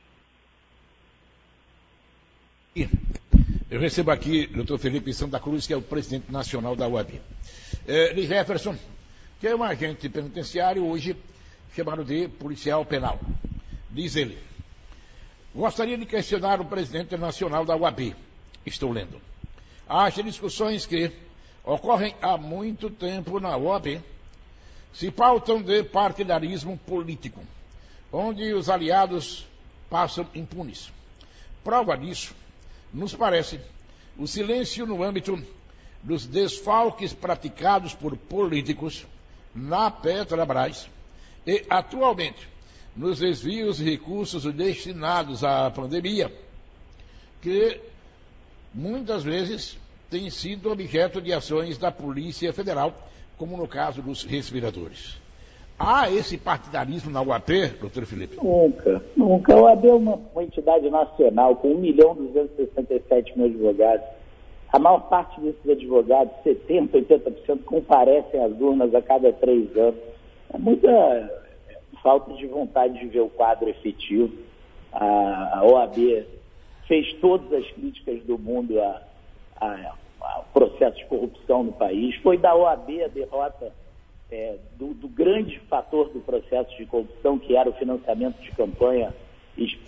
Eu 3.71 3.79
recebo 3.79 4.11
aqui 4.11 4.49
o 4.51 4.57
doutor 4.57 4.77
Felipe 4.79 5.13
Santa 5.13 5.39
Cruz, 5.39 5.65
que 5.65 5.71
é 5.71 5.77
o 5.77 5.81
presidente 5.81 6.29
nacional 6.29 6.75
da 6.75 6.89
UAB. 6.89 7.21
É, 7.87 8.13
Jefferson, 8.17 8.77
que 9.39 9.47
é 9.47 9.55
um 9.55 9.63
agente 9.63 10.09
penitenciário 10.09 10.85
hoje 10.85 11.15
chamado 11.73 12.03
de 12.03 12.27
policial 12.27 12.83
penal. 12.83 13.17
Diz 13.89 14.17
ele, 14.17 14.37
gostaria 15.55 15.97
de 15.97 16.05
questionar 16.05 16.59
o 16.59 16.65
presidente 16.65 17.15
nacional 17.15 17.63
da 17.63 17.77
UAB. 17.77 18.13
Estou 18.65 18.91
lendo. 18.91 19.21
Acha 19.87 20.21
discussões 20.21 20.85
que 20.85 21.09
ocorrem 21.63 22.13
há 22.21 22.37
muito 22.37 22.89
tempo 22.89 23.39
na 23.39 23.55
OAB 23.55 24.01
se 24.91 25.09
pautam 25.09 25.61
de 25.61 25.81
partidarismo 25.81 26.77
político, 26.77 27.41
onde 28.11 28.53
os 28.53 28.69
aliados 28.69 29.47
passam 29.89 30.27
impunes. 30.35 30.91
Prova 31.63 31.95
disso, 31.95 32.35
nos 32.93 33.15
parece, 33.15 33.59
o 34.17 34.27
silêncio 34.27 34.85
no 34.85 35.03
âmbito 35.03 35.41
dos 36.03 36.25
desfalques 36.25 37.13
praticados 37.13 37.93
por 37.93 38.17
políticos 38.17 39.05
na 39.53 39.91
Petrobras 39.91 40.89
e, 41.45 41.65
atualmente, 41.69 42.47
nos 42.95 43.19
desvios 43.19 43.77
de 43.77 43.85
recursos 43.85 44.43
destinados 44.53 45.43
à 45.43 45.69
pandemia, 45.71 46.31
que 47.41 47.79
muitas 48.73 49.23
vezes 49.23 49.77
têm 50.09 50.29
sido 50.29 50.71
objeto 50.71 51.21
de 51.21 51.31
ações 51.31 51.77
da 51.77 51.91
Polícia 51.91 52.51
Federal, 52.51 53.09
como 53.37 53.55
no 53.57 53.67
caso 53.67 54.01
dos 54.01 54.23
respiradores. 54.23 55.20
Há 55.79 56.11
esse 56.11 56.37
partidarismo 56.37 57.11
na 57.11 57.21
UAP, 57.21 57.79
doutor 57.79 58.05
Felipe? 58.05 58.37
Nunca, 58.41 59.01
nunca. 59.17 59.53
A 59.53 59.61
UAB 59.61 59.87
é 59.87 59.93
uma, 59.93 60.19
uma 60.33 60.43
entidade 60.43 60.89
nacional 60.89 61.55
com 61.55 61.69
1 61.69 61.77
milhão 61.79 62.15
e 62.19 62.27
267 62.27 63.37
mil 63.37 63.47
advogados. 63.47 64.05
A 64.71 64.79
maior 64.79 65.09
parte 65.09 65.41
desses 65.41 65.69
advogados, 65.69 66.33
70%, 66.45 66.91
80%, 66.91 67.63
comparecem 67.65 68.43
às 68.43 68.51
urnas 68.61 68.93
a 68.93 69.01
cada 69.01 69.33
três 69.33 69.75
anos. 69.75 69.99
É 70.53 70.57
muita 70.57 70.89
falta 72.01 72.33
de 72.33 72.47
vontade 72.47 72.99
de 72.99 73.07
ver 73.07 73.21
o 73.21 73.29
quadro 73.29 73.69
efetivo. 73.69 74.31
A, 74.93 75.59
a 75.59 75.65
OAB 75.65 76.25
fez 76.87 77.13
todas 77.21 77.51
as 77.53 77.69
críticas 77.71 78.23
do 78.23 78.37
mundo 78.37 78.79
a, 78.79 79.01
a, 79.59 79.93
a 80.21 80.43
processo 80.53 80.97
de 80.97 81.05
corrupção 81.05 81.63
no 81.63 81.71
país. 81.71 82.15
Foi 82.17 82.37
da 82.37 82.55
OAB 82.55 83.03
a 83.03 83.07
derrota 83.07 83.73
é, 84.31 84.55
do, 84.77 84.93
do, 84.93 85.07
grande 85.07 85.59
fator 85.69 86.09
do 86.09 86.21
processo 86.21 86.75
de 86.77 86.85
corrupção, 86.85 87.37
que 87.37 87.55
era 87.55 87.69
o 87.69 87.73
financiamento 87.73 88.41
de 88.41 88.51
campanha 88.51 89.13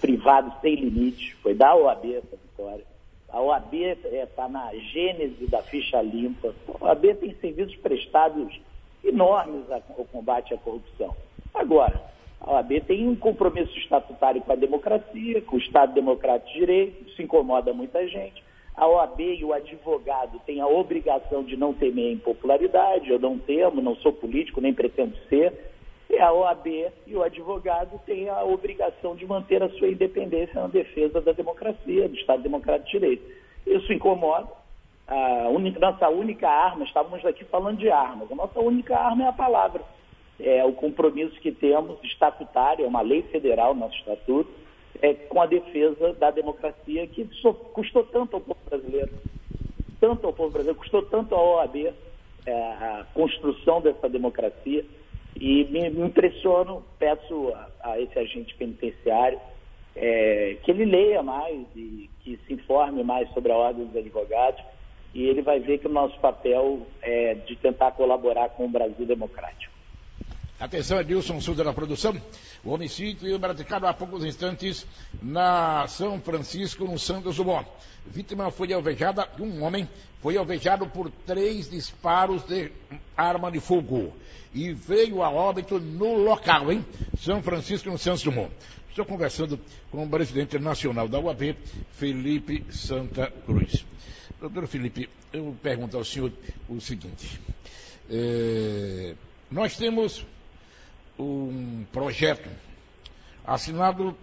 privado 0.02 0.54
sem 0.62 0.76
limites. 0.76 1.32
Foi 1.42 1.54
da 1.54 1.74
OAB 1.76 2.14
essa 2.14 2.36
vitória. 2.36 2.84
A 3.30 3.42
OAB 3.42 3.74
está 3.74 4.10
é, 4.10 4.26
tá 4.26 4.50
na 4.50 4.74
gênese 4.76 5.48
da 5.48 5.64
ficha 5.64 6.02
limpa. 6.02 6.54
A 6.82 6.86
OAB 6.86 7.16
tem 7.16 7.34
serviços 7.36 7.76
prestados 7.78 8.60
enormes 9.04 9.64
ao 9.72 10.06
combate 10.12 10.54
à 10.54 10.58
corrupção. 10.58 11.16
Agora, 11.54 12.00
a 12.40 12.54
OAB 12.54 12.82
tem 12.86 13.08
um 13.08 13.16
compromisso 13.16 13.76
estatutário 13.78 14.42
com 14.42 14.52
a 14.52 14.56
democracia, 14.56 15.42
com 15.42 15.56
o 15.56 15.60
Estado 15.60 15.94
Democrático 15.94 16.52
de 16.52 16.60
Direito, 16.60 17.10
isso 17.10 17.22
incomoda 17.22 17.74
muita 17.74 18.06
gente. 18.08 18.44
A 18.76 18.88
OAB 18.88 19.20
e 19.20 19.46
o 19.46 19.54
advogado 19.54 20.40
têm 20.46 20.60
a 20.60 20.68
obrigação 20.68 21.44
de 21.44 21.56
não 21.56 21.74
temer 21.74 22.14
impopularidade, 22.14 23.10
eu 23.10 23.20
não 23.20 23.38
temo, 23.38 23.82
não 23.82 23.96
sou 23.98 24.12
político, 24.12 24.60
nem 24.60 24.74
pretendo 24.74 25.16
ser. 25.30 25.72
E 26.10 26.18
a 26.20 26.32
OAB 26.32 26.68
e 27.08 27.16
o 27.16 27.24
advogado 27.24 28.00
têm 28.06 28.30
a 28.30 28.44
obrigação 28.44 29.16
de 29.16 29.26
manter 29.26 29.62
a 29.62 29.70
sua 29.70 29.88
independência 29.88 30.60
na 30.60 30.68
defesa 30.68 31.22
da 31.22 31.32
democracia, 31.32 32.10
do 32.10 32.16
Estado 32.16 32.44
Democrático 32.44 32.86
de 32.86 33.00
Direito. 33.00 33.24
Isso 33.66 33.94
incomoda. 33.94 34.48
A 35.08 35.50
única, 35.50 35.80
nossa 35.80 36.10
única 36.10 36.50
arma, 36.50 36.86
estávamos 36.86 37.26
aqui 37.26 37.44
falando 37.46 37.78
de 37.78 37.90
armas, 37.90 38.32
a 38.32 38.36
nossa 38.36 38.60
única 38.60 38.98
arma 38.98 39.26
é 39.26 39.28
a 39.28 39.34
palavra 39.34 39.82
é, 40.40 40.64
o 40.66 40.74
compromisso 40.74 41.40
que 41.40 41.52
temos 41.52 41.98
estatutário, 42.04 42.86
é 42.86 42.88
uma 42.88 43.02
lei 43.02 43.24
federal, 43.24 43.74
nosso 43.76 43.96
estatuto, 43.96 44.50
é, 45.02 45.14
com 45.14 45.42
a 45.42 45.46
defesa 45.46 46.14
da 46.14 46.32
democracia 46.32 47.08
que 47.08 47.28
custou 47.74 48.04
tanto 48.06 48.36
ao 48.36 48.42
povo 48.42 48.60
brasileiro, 48.70 49.12
tanto 50.00 50.28
ao 50.28 50.34
povo 50.34 50.52
brasileiro, 50.52 50.80
custou 50.80 51.02
tanto 51.04 51.34
à 51.36 51.42
OAB 51.42 51.94
é, 52.46 52.52
a 52.52 53.06
construção 53.14 53.82
dessa 53.82 54.10
democracia. 54.10 54.86
E 55.36 55.66
me, 55.66 55.90
me 55.90 56.06
impressiono, 56.06 56.86
peço 57.00 57.52
a, 57.56 57.92
a, 57.92 58.00
esse 58.00 58.18
agente 58.18 58.56
penitenciário 58.56 59.40
é, 59.96 60.58
que 60.64 60.72
ele 60.72 60.86
leia 60.86 61.24
mais 61.24 61.66
e 61.76 62.10
que 62.20 62.38
se 62.46 62.54
informe 62.54 63.04
mais 63.04 63.30
sobre 63.34 63.52
a 63.52 63.58
ordem 63.58 63.86
dos 63.86 63.96
advogados 63.96 64.64
e 65.14 65.28
ele 65.28 65.42
vai 65.42 65.60
ver 65.60 65.78
que 65.78 65.88
o 65.88 65.92
nosso 65.92 66.20
papel 66.20 66.88
é 67.02 67.36
de 67.36 67.56
tentar 67.56 67.92
colaborar 67.92 68.50
com 68.50 68.66
o 68.66 68.70
Brasil 68.70 69.06
democrático. 69.06 69.73
Atenção, 70.64 70.98
Edilson 71.02 71.42
Souza 71.42 71.62
da 71.62 71.74
produção. 71.74 72.16
O 72.64 72.72
homicídio 72.72 73.38
praticado 73.38 73.86
há 73.86 73.94
poucos 73.94 74.24
instantes 74.24 74.88
na 75.22 75.86
São 75.90 76.22
Francisco, 76.22 76.86
no 76.86 76.98
Santos 76.98 77.36
Dumont. 77.36 77.68
Vítima 78.08 78.50
foi 78.50 78.72
alvejada, 78.72 79.28
um 79.42 79.62
homem 79.62 79.90
foi 80.22 80.38
alvejado 80.38 80.88
por 80.88 81.12
três 81.28 81.70
disparos 81.70 82.44
de 82.44 82.72
arma 83.18 83.52
de 83.52 83.60
fogo. 83.60 84.14
E 84.54 84.72
veio 84.72 85.22
a 85.22 85.30
óbito 85.30 85.82
no 85.82 86.16
local, 86.16 86.72
hein? 86.72 86.86
São 87.20 87.44
Francisco, 87.44 87.90
no 87.90 87.98
Santos 87.98 88.24
Dumont. 88.24 88.50
Estou 88.90 89.04
conversando 89.04 89.60
com 89.92 90.06
o 90.06 90.10
presidente 90.10 90.58
nacional 90.60 91.10
da 91.10 91.20
UAB, 91.20 91.58
Felipe 91.92 92.64
Santa 92.72 93.30
Cruz. 93.46 93.86
Doutor 94.40 94.66
Felipe, 94.68 95.10
eu 95.34 95.58
pergunto 95.62 95.98
ao 95.98 96.06
senhor 96.06 96.32
o 96.70 96.80
seguinte. 96.80 97.38
É, 98.10 99.14
nós 99.52 99.76
temos 99.76 100.26
um 101.18 101.86
projeto 101.92 102.50
assinado 103.46 104.16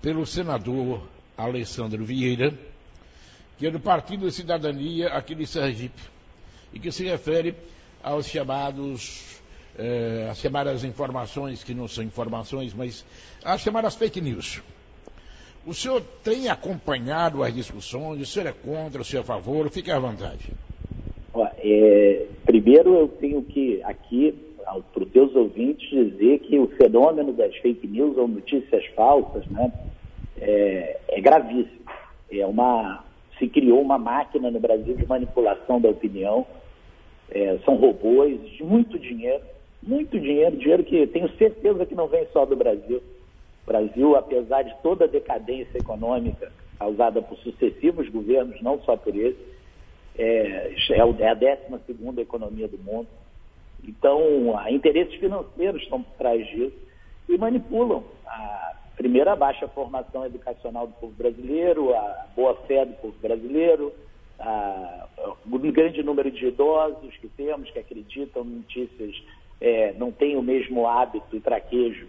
pelo 0.00 0.24
senador 0.26 1.02
Alessandro 1.36 2.04
Vieira, 2.04 2.52
que 3.58 3.66
é 3.66 3.70
do 3.70 3.80
Partido 3.80 4.26
da 4.26 4.30
Cidadania 4.30 5.08
aqui 5.08 5.34
de 5.34 5.46
Sergipe, 5.46 6.00
e 6.72 6.78
que 6.78 6.92
se 6.92 7.04
refere 7.04 7.54
aos 8.02 8.26
chamados, 8.26 9.40
eh, 9.76 10.28
as 10.30 10.38
chamadas 10.38 10.84
informações, 10.84 11.64
que 11.64 11.74
não 11.74 11.88
são 11.88 12.04
informações, 12.04 12.72
mas 12.72 13.04
as 13.44 13.60
chamadas 13.60 13.96
fake 13.96 14.20
news. 14.20 14.62
O 15.66 15.74
senhor 15.74 16.02
tem 16.22 16.48
acompanhado 16.48 17.42
as 17.42 17.52
discussões, 17.52 18.20
o 18.20 18.26
senhor 18.26 18.46
é 18.46 18.52
contra, 18.52 19.02
o 19.02 19.04
senhor 19.04 19.22
é 19.22 19.24
a 19.24 19.26
favor, 19.26 19.68
fique 19.70 19.90
à 19.90 19.98
vontade. 19.98 20.52
É, 21.58 22.26
primeiro 22.44 22.94
eu 22.94 23.08
tenho 23.08 23.42
que 23.42 23.82
aqui 23.82 24.34
para 24.92 25.02
os 25.02 25.10
teus 25.10 25.34
ouvintes 25.34 25.88
dizer 25.88 26.40
que 26.40 26.58
o 26.58 26.68
fenômeno 26.68 27.32
das 27.32 27.54
fake 27.56 27.86
news 27.86 28.16
ou 28.16 28.28
notícias 28.28 28.84
falsas 28.94 29.46
né, 29.48 29.72
é, 30.36 31.00
é 31.08 31.20
gravíssimo. 31.20 31.88
É 32.30 32.46
uma, 32.46 33.04
se 33.38 33.48
criou 33.48 33.80
uma 33.80 33.98
máquina 33.98 34.50
no 34.50 34.60
Brasil 34.60 34.94
de 34.94 35.06
manipulação 35.06 35.80
da 35.80 35.88
opinião. 35.88 36.46
É, 37.30 37.58
são 37.64 37.76
robôs 37.76 38.40
de 38.52 38.62
muito 38.62 38.98
dinheiro, 38.98 39.42
muito 39.82 40.18
dinheiro, 40.18 40.56
dinheiro 40.56 40.84
que 40.84 41.06
tenho 41.06 41.28
certeza 41.36 41.86
que 41.86 41.94
não 41.94 42.08
vem 42.08 42.26
só 42.32 42.44
do 42.44 42.56
Brasil. 42.56 43.02
O 43.64 43.66
Brasil, 43.66 44.16
apesar 44.16 44.62
de 44.62 44.74
toda 44.82 45.04
a 45.04 45.08
decadência 45.08 45.78
econômica 45.78 46.52
causada 46.78 47.20
por 47.20 47.36
sucessivos 47.38 48.08
governos, 48.08 48.60
não 48.62 48.80
só 48.82 48.96
por 48.96 49.14
esse, 49.14 49.36
é, 50.16 50.74
é, 50.90 51.00
a 51.00 51.34
12 51.34 51.84
segunda 51.86 52.20
economia 52.20 52.68
do 52.68 52.78
mundo 52.78 53.08
então, 53.84 54.58
há 54.58 54.70
interesses 54.70 55.14
financeiros 55.14 55.82
estão 55.82 56.02
por 56.02 56.14
trás 56.14 56.46
disso 56.48 56.76
e 57.28 57.36
manipulam 57.38 58.04
a 58.26 58.74
primeira 58.96 59.36
baixa 59.36 59.68
formação 59.68 60.26
educacional 60.26 60.86
do 60.86 60.94
povo 60.94 61.12
brasileiro, 61.12 61.94
a 61.94 62.26
boa 62.34 62.54
fé 62.66 62.84
do 62.84 62.94
povo 62.94 63.14
brasileiro, 63.20 63.92
a, 64.38 65.06
o 65.50 65.58
grande 65.58 66.02
número 66.02 66.30
de 66.30 66.46
idosos 66.46 67.16
que 67.16 67.28
temos 67.28 67.70
que 67.70 67.78
acreditam 67.78 68.42
em 68.42 68.56
notícias, 68.56 69.14
é, 69.60 69.92
não 69.94 70.12
têm 70.12 70.36
o 70.36 70.42
mesmo 70.42 70.86
hábito 70.86 71.36
e 71.36 71.40
traquejo 71.40 72.06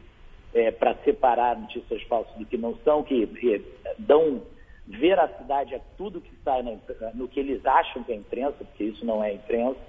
é, 0.53 0.71
para 0.71 0.95
separar 1.03 1.59
notícias 1.59 2.01
falsas 2.03 2.35
do 2.35 2.45
que 2.45 2.57
não 2.57 2.75
são, 2.83 3.03
que, 3.03 3.25
que 3.27 3.63
dão 3.97 4.41
veracidade 4.87 5.75
a 5.75 5.79
tudo 5.97 6.21
que 6.21 6.31
sai 6.43 6.63
na, 6.63 6.77
no 7.13 7.27
que 7.27 7.39
eles 7.39 7.63
acham 7.65 8.03
que 8.03 8.11
é 8.11 8.15
imprensa, 8.15 8.57
porque 8.57 8.83
isso 8.83 9.05
não 9.05 9.23
é 9.23 9.33
imprensa. 9.33 9.79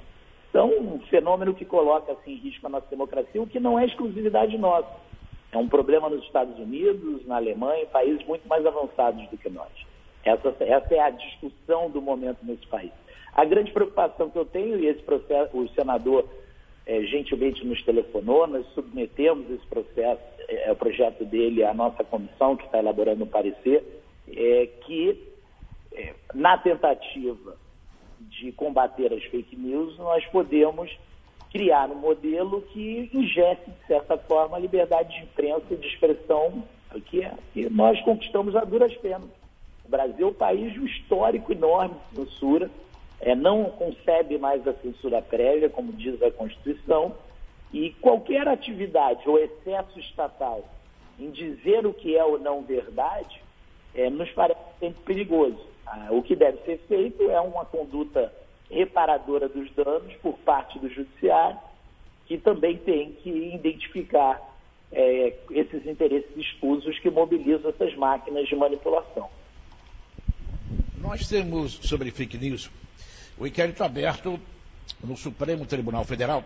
Então, 0.51 0.69
um 0.69 0.99
fenômeno 1.07 1.55
que 1.55 1.65
coloca 1.65 2.13
assim, 2.13 2.33
em 2.33 2.37
risco 2.37 2.67
a 2.67 2.71
nossa 2.71 2.87
democracia, 2.91 3.41
o 3.41 3.47
que 3.47 3.61
não 3.61 3.79
é 3.79 3.87
exclusividade 3.87 4.59
nossa. 4.59 4.89
É 5.53 5.57
um 5.57 5.69
problema 5.69 6.11
nos 6.11 6.25
Estados 6.25 6.59
Unidos, 6.59 7.25
na 7.27 7.37
Alemanha, 7.37 7.87
países 7.87 8.25
muito 8.27 8.47
mais 8.49 8.67
avançados 8.67 9.29
do 9.31 9.39
que 9.39 9.49
nós. 9.49 9.71
Essa, 10.25 10.55
essa 10.61 10.95
é 10.95 11.01
a 11.01 11.11
discussão 11.11 11.89
do 11.89 12.03
momento 12.03 12.39
nesse 12.43 12.67
país. 12.67 12.91
A 13.33 13.45
grande 13.45 13.73
preocupação 13.73 14.29
que 14.29 14.39
eu 14.39 14.45
tenho, 14.45 14.79
e 14.79 14.87
esse 14.87 15.03
processo, 15.03 15.57
o 15.57 15.69
senador 15.71 16.29
é, 16.85 17.01
gentilmente 17.03 17.65
nos 17.65 17.83
telefonou, 17.85 18.47
nós 18.49 18.67
submetemos 18.75 19.49
esse 19.51 19.67
processo, 19.67 20.21
é, 20.49 20.71
o 20.73 20.77
projeto 20.77 21.25
dele 21.25 21.63
à 21.65 21.73
nossa 21.73 22.03
comissão, 22.03 22.57
que 22.57 22.65
está 22.65 22.79
elaborando 22.79 23.23
um 23.23 23.29
parecer, 23.29 23.85
é 24.29 24.67
que, 24.85 25.17
é, 25.93 26.13
na 26.35 26.59
tentativa 26.59 27.57
de 28.29 28.53
combater 28.53 29.13
as 29.13 29.23
fake 29.25 29.57
news, 29.57 29.97
nós 29.99 30.25
podemos 30.27 30.91
criar 31.51 31.91
um 31.91 31.97
modelo 31.97 32.63
que 32.63 33.11
ingesse, 33.13 33.71
de 33.71 33.87
certa 33.87 34.17
forma, 34.17 34.57
a 34.57 34.61
liberdade 34.61 35.17
de 35.17 35.25
imprensa 35.25 35.67
e 35.71 35.77
de 35.77 35.87
expressão 35.87 36.63
que, 37.07 37.23
é, 37.23 37.33
que 37.53 37.69
nós 37.71 38.01
conquistamos 38.03 38.55
a 38.57 38.65
duras 38.65 38.95
penas. 38.97 39.29
O 39.85 39.89
Brasil 39.89 40.29
é 40.29 40.31
um 40.31 40.35
país 40.35 40.73
de 40.73 40.81
um 40.81 40.87
histórico 40.87 41.53
enorme 41.53 41.95
de 42.11 42.17
censura, 42.19 42.71
é, 43.21 43.35
não 43.35 43.65
concebe 43.65 44.39
mais 44.39 44.67
a 44.67 44.73
censura 44.75 45.21
prévia, 45.21 45.69
como 45.69 45.93
diz 45.93 46.23
a 46.23 46.31
Constituição, 46.31 47.15
e 47.73 47.91
qualquer 48.01 48.49
atividade 48.49 49.29
ou 49.29 49.39
excesso 49.39 49.99
estatal 49.99 50.65
em 51.19 51.31
dizer 51.31 51.87
o 51.87 51.93
que 51.93 52.17
é 52.17 52.25
ou 52.25 52.39
não 52.39 52.63
verdade, 52.63 53.43
é, 53.95 54.09
nos 54.09 54.31
parece 54.31 54.61
sempre 54.79 55.03
perigoso. 55.03 55.61
Ah, 55.93 56.07
o 56.13 56.23
que 56.23 56.37
deve 56.37 56.59
ser 56.65 56.79
feito 56.87 57.29
é 57.29 57.41
uma 57.41 57.65
conduta 57.65 58.33
reparadora 58.71 59.49
dos 59.49 59.69
danos 59.75 60.15
por 60.23 60.39
parte 60.39 60.79
do 60.79 60.89
judiciário, 60.89 61.59
que 62.27 62.39
também 62.39 62.79
tem 62.79 63.13
que 63.15 63.29
identificar 63.29 64.41
é, 64.93 65.35
esses 65.51 65.85
interesses 65.85 66.31
escusos 66.37 66.97
que 67.01 67.11
mobilizam 67.11 67.71
essas 67.71 67.93
máquinas 67.97 68.47
de 68.47 68.55
manipulação. 68.55 69.29
Nós 70.99 71.27
temos 71.27 71.73
sobre 71.83 72.13
fake 72.13 72.39
news 72.39 72.71
o 73.37 73.45
inquérito 73.45 73.83
aberto 73.83 74.39
no 75.03 75.17
Supremo 75.17 75.67
Tribunal 75.67 76.05
Federal 76.05 76.45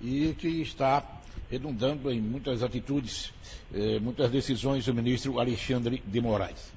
e 0.00 0.34
que 0.34 0.62
está 0.62 1.02
redundando 1.50 2.12
em 2.12 2.20
muitas 2.20 2.62
atitudes, 2.62 3.32
eh, 3.74 3.98
muitas 3.98 4.30
decisões 4.30 4.84
do 4.86 4.94
ministro 4.94 5.40
Alexandre 5.40 6.00
de 6.06 6.20
Moraes. 6.20 6.72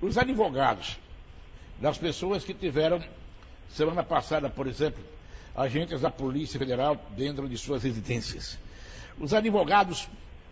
Os 0.00 0.18
advogados 0.18 0.98
das 1.80 1.96
pessoas 1.96 2.44
que 2.44 2.52
tiveram, 2.52 3.00
semana 3.68 4.04
passada, 4.04 4.50
por 4.50 4.66
exemplo, 4.66 5.02
agentes 5.56 6.00
da 6.00 6.10
Polícia 6.10 6.58
Federal 6.58 6.96
dentro 7.16 7.48
de 7.48 7.56
suas 7.56 7.82
residências. 7.82 8.58
Os 9.18 9.32
advogados, 9.32 10.08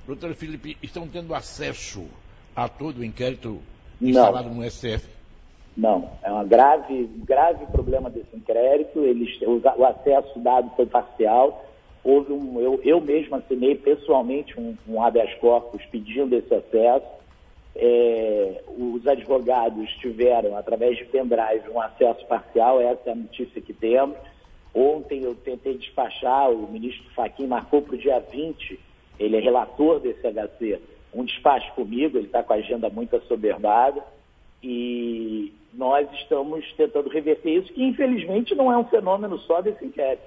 doutor 0.06 0.34
Felipe, 0.34 0.76
estão 0.82 1.06
tendo 1.06 1.34
acesso 1.34 2.06
a 2.56 2.68
todo 2.68 2.98
o 2.98 3.04
inquérito 3.04 3.60
instalado 4.00 4.48
Não. 4.48 4.56
no 4.56 4.70
STF? 4.70 5.18
Não, 5.76 6.10
é 6.24 6.32
um 6.32 6.46
grave, 6.46 7.08
grave 7.24 7.64
problema 7.66 8.10
desse 8.10 8.34
inquérito. 8.34 8.98
Eles, 9.00 9.40
o, 9.42 9.60
o 9.76 9.84
acesso 9.84 10.38
dado 10.40 10.70
foi 10.74 10.86
parcial. 10.86 11.64
Houve 12.02 12.32
um, 12.32 12.60
eu, 12.60 12.80
eu 12.82 13.00
mesmo 13.00 13.36
assinei 13.36 13.76
pessoalmente 13.76 14.58
um, 14.58 14.76
um 14.88 15.00
habeas 15.00 15.32
corpus 15.34 15.84
pedindo 15.86 16.34
esse 16.34 16.52
acesso. 16.52 17.06
É, 17.80 18.60
os 18.76 19.06
advogados 19.06 19.88
tiveram, 19.98 20.56
através 20.56 20.98
de 20.98 21.04
pendrive, 21.04 21.70
um 21.70 21.80
acesso 21.80 22.26
parcial, 22.26 22.80
essa 22.80 23.10
é 23.10 23.12
a 23.12 23.16
notícia 23.16 23.60
que 23.60 23.72
temos. 23.72 24.16
Ontem 24.74 25.22
eu 25.22 25.36
tentei 25.36 25.78
despachar, 25.78 26.50
o 26.50 26.70
ministro 26.70 27.08
Faquim 27.14 27.46
marcou 27.46 27.80
para 27.80 27.94
o 27.94 27.98
dia 27.98 28.18
20, 28.18 28.80
ele 29.18 29.36
é 29.36 29.40
relator 29.40 30.00
desse 30.00 30.20
HC, 30.20 30.80
um 31.14 31.24
despacho 31.24 31.72
comigo, 31.74 32.18
ele 32.18 32.26
está 32.26 32.42
com 32.42 32.52
a 32.52 32.56
agenda 32.56 32.90
muito 32.90 33.14
assoberbada. 33.14 34.02
E 34.62 35.52
nós 35.72 36.10
estamos 36.14 36.70
tentando 36.72 37.08
reverter 37.08 37.50
isso, 37.50 37.72
que 37.72 37.82
infelizmente 37.82 38.54
não 38.56 38.72
é 38.72 38.76
um 38.76 38.84
fenômeno 38.84 39.38
só 39.40 39.60
desse 39.60 39.84
inquérito. 39.84 40.22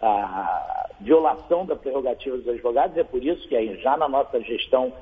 A 0.00 0.88
violação 1.00 1.66
da 1.66 1.76
prerrogativa 1.76 2.36
dos 2.36 2.48
advogados, 2.48 2.96
é 2.96 3.04
por 3.04 3.22
isso 3.22 3.46
que 3.46 3.54
aí, 3.54 3.76
já 3.82 3.96
na 3.96 4.08
nossa 4.08 4.40
gestão 4.40 4.92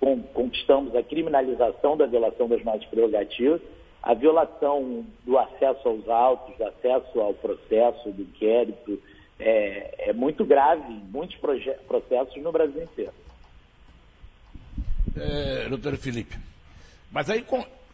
conquistamos 0.00 0.94
a 0.94 1.02
criminalização 1.02 1.96
da 1.96 2.06
violação 2.06 2.48
das 2.48 2.62
nossas 2.64 2.84
prerrogativas, 2.86 3.60
a 4.02 4.12
violação 4.12 5.04
do 5.24 5.38
acesso 5.38 5.88
aos 5.88 6.08
autos, 6.08 6.56
do 6.56 6.64
acesso 6.64 7.20
ao 7.20 7.32
processo 7.32 8.10
do 8.12 8.22
inquérito, 8.22 9.00
é, 9.40 10.10
é 10.10 10.12
muito 10.12 10.44
grave 10.44 10.92
em 10.92 11.00
muitos 11.10 11.36
processos 11.86 12.42
no 12.42 12.52
Brasil 12.52 12.82
inteiro. 12.82 13.12
É, 15.16 15.68
doutor 15.68 15.96
Felipe, 15.96 16.36
mas 17.10 17.30
aí 17.30 17.44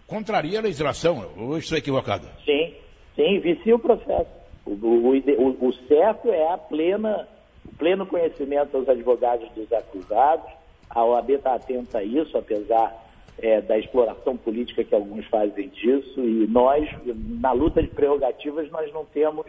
contraria 0.07 0.59
a 0.59 0.63
legislação, 0.63 1.31
ou 1.39 1.59
estou 1.59 1.79
equivocado? 1.79 2.27
Sim, 2.45 2.75
sim, 3.15 3.39
vicia 3.41 3.77
o 3.77 3.79
processo. 3.79 4.31
O, 4.67 4.73
o, 4.73 5.69
o 5.69 5.73
certo 5.87 6.31
é 6.31 6.53
a 6.53 6.59
plena, 6.59 7.29
o 7.65 7.77
pleno 7.77 8.07
conhecimento 8.07 8.77
dos 8.77 8.89
advogados 8.89 9.49
dos 9.53 9.73
acusados, 9.73 10.51
a 10.91 11.05
OAB 11.05 11.31
está 11.31 11.55
atenta 11.55 11.99
a 11.99 12.05
isso, 12.05 12.37
apesar 12.37 12.95
é, 13.39 13.61
da 13.61 13.79
exploração 13.79 14.37
política 14.37 14.85
que 14.85 14.95
alguns 14.95 15.25
fazem 15.27 15.69
disso, 15.69 16.21
e 16.21 16.47
nós, 16.49 16.89
na 17.05 17.53
luta 17.53 17.83
de 17.83 17.89
prerrogativas, 17.89 18.71
nós 18.71 18.93
não 18.93 19.05
temos 19.05 19.47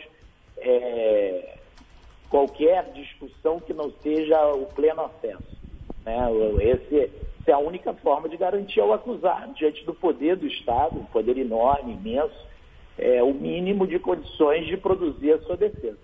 é, 0.58 1.58
qualquer 2.30 2.92
discussão 2.94 3.60
que 3.60 3.74
não 3.74 3.92
seja 4.02 4.40
o 4.54 4.68
pleno 4.68 5.02
acesso. 5.02 5.58
Né? 6.06 6.18
Esse, 6.62 7.12
essa 7.42 7.52
é 7.52 7.54
a 7.54 7.60
única 7.60 7.94
forma 7.96 8.30
de 8.30 8.38
garantir 8.38 8.80
ao 8.80 8.94
acusado, 8.94 9.54
diante 9.56 9.84
do 9.84 9.94
poder 9.94 10.36
do 10.36 10.48
Estado, 10.48 11.00
um 11.00 11.06
poder 11.06 11.38
enorme, 11.38 11.94
imenso, 11.94 12.48
é, 12.98 13.22
o 13.24 13.34
mínimo 13.34 13.88
de 13.88 13.98
condições 13.98 14.68
de 14.68 14.78
produzir 14.78 15.34
a 15.34 15.42
sua 15.42 15.58
defesa. 15.58 15.98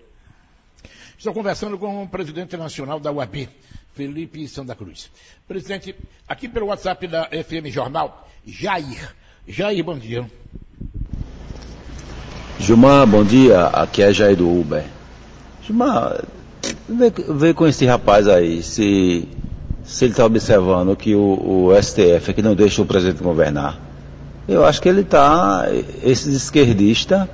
Estou 1.16 1.32
conversando 1.32 1.78
com 1.78 2.02
o 2.02 2.08
presidente 2.08 2.56
nacional 2.56 3.00
da 3.00 3.10
UAB, 3.10 3.48
Felipe 3.98 4.46
Santa 4.46 4.76
Cruz. 4.76 5.10
Presidente, 5.48 5.92
aqui 6.28 6.48
pelo 6.48 6.66
WhatsApp 6.66 7.04
da 7.08 7.24
FM 7.24 7.66
Jornal, 7.66 8.28
Jair. 8.46 9.12
Jair, 9.44 9.82
bom 9.82 9.98
dia. 9.98 10.24
Gilmar, 12.60 13.04
bom 13.08 13.24
dia. 13.24 13.66
Aqui 13.66 14.00
é 14.00 14.12
Jair 14.12 14.36
do 14.36 14.48
Uber. 14.48 14.84
Gilmar, 15.64 16.22
vê, 16.88 17.10
vê 17.10 17.52
com 17.52 17.66
esse 17.66 17.86
rapaz 17.86 18.28
aí 18.28 18.62
se 18.62 19.26
se 19.82 20.04
ele 20.04 20.12
está 20.12 20.24
observando 20.24 20.94
que 20.94 21.16
o, 21.16 21.70
o, 21.70 21.82
STF 21.82 22.30
é 22.30 22.32
que 22.34 22.42
não 22.42 22.54
deixa 22.54 22.82
o 22.82 22.86
presidente 22.86 23.22
governar, 23.22 23.80
eu 24.46 24.64
acho 24.64 24.82
que 24.82 24.88
ele 24.88 25.00
está, 25.00 25.66
esse 26.04 26.30
esquerdista, 26.30 27.28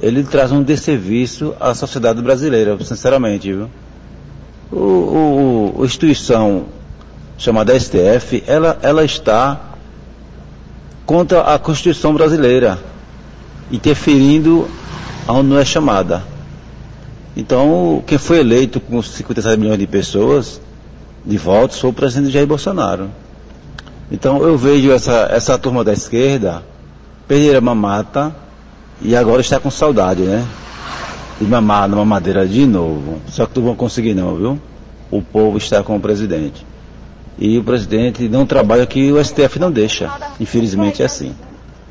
ele 0.00 0.24
traz 0.24 0.50
um 0.50 0.62
desserviço 0.62 1.54
à 1.60 1.74
sociedade 1.74 2.22
brasileira, 2.22 2.82
sinceramente, 2.82 3.52
viu? 3.52 3.68
O, 4.72 5.80
a 5.80 5.84
instituição 5.84 6.64
chamada 7.36 7.78
STF, 7.78 8.42
ela, 8.46 8.78
ela 8.82 9.04
está 9.04 9.60
contra 11.04 11.42
a 11.42 11.58
Constituição 11.58 12.14
brasileira, 12.14 12.78
interferindo 13.70 14.68
onde 15.28 15.48
não 15.48 15.58
é 15.58 15.64
chamada. 15.64 16.22
Então, 17.36 18.02
quem 18.06 18.18
foi 18.18 18.40
eleito 18.40 18.80
com 18.80 19.02
57 19.02 19.58
milhões 19.58 19.78
de 19.78 19.86
pessoas, 19.86 20.60
de 21.24 21.36
votos 21.36 21.78
foi 21.78 21.90
o 21.90 21.92
presidente 21.92 22.32
Jair 22.32 22.46
Bolsonaro. 22.46 23.10
Então 24.10 24.42
eu 24.42 24.58
vejo 24.58 24.90
essa, 24.92 25.28
essa 25.30 25.56
turma 25.56 25.82
da 25.82 25.92
esquerda 25.92 26.62
perder 27.26 27.56
a 27.56 27.60
mamata 27.62 28.34
e 29.00 29.16
agora 29.16 29.40
está 29.40 29.58
com 29.58 29.70
saudade, 29.70 30.22
né? 30.22 30.46
De 31.40 31.46
mamar 31.46 31.88
na 31.88 31.96
mamadeira 31.96 32.46
de 32.46 32.66
novo. 32.66 33.20
Só 33.28 33.46
que 33.46 33.58
não 33.58 33.66
vão 33.66 33.76
conseguir 33.76 34.14
não, 34.14 34.36
viu? 34.36 34.58
O 35.10 35.20
povo 35.20 35.58
está 35.58 35.82
com 35.82 35.96
o 35.96 36.00
presidente. 36.00 36.64
E 37.38 37.58
o 37.58 37.64
presidente 37.64 38.28
não 38.28 38.46
trabalha 38.46 38.86
que 38.86 39.10
o 39.10 39.22
STF 39.22 39.58
não 39.58 39.70
deixa. 39.70 40.10
Infelizmente 40.40 41.02
é 41.02 41.06
assim. 41.06 41.34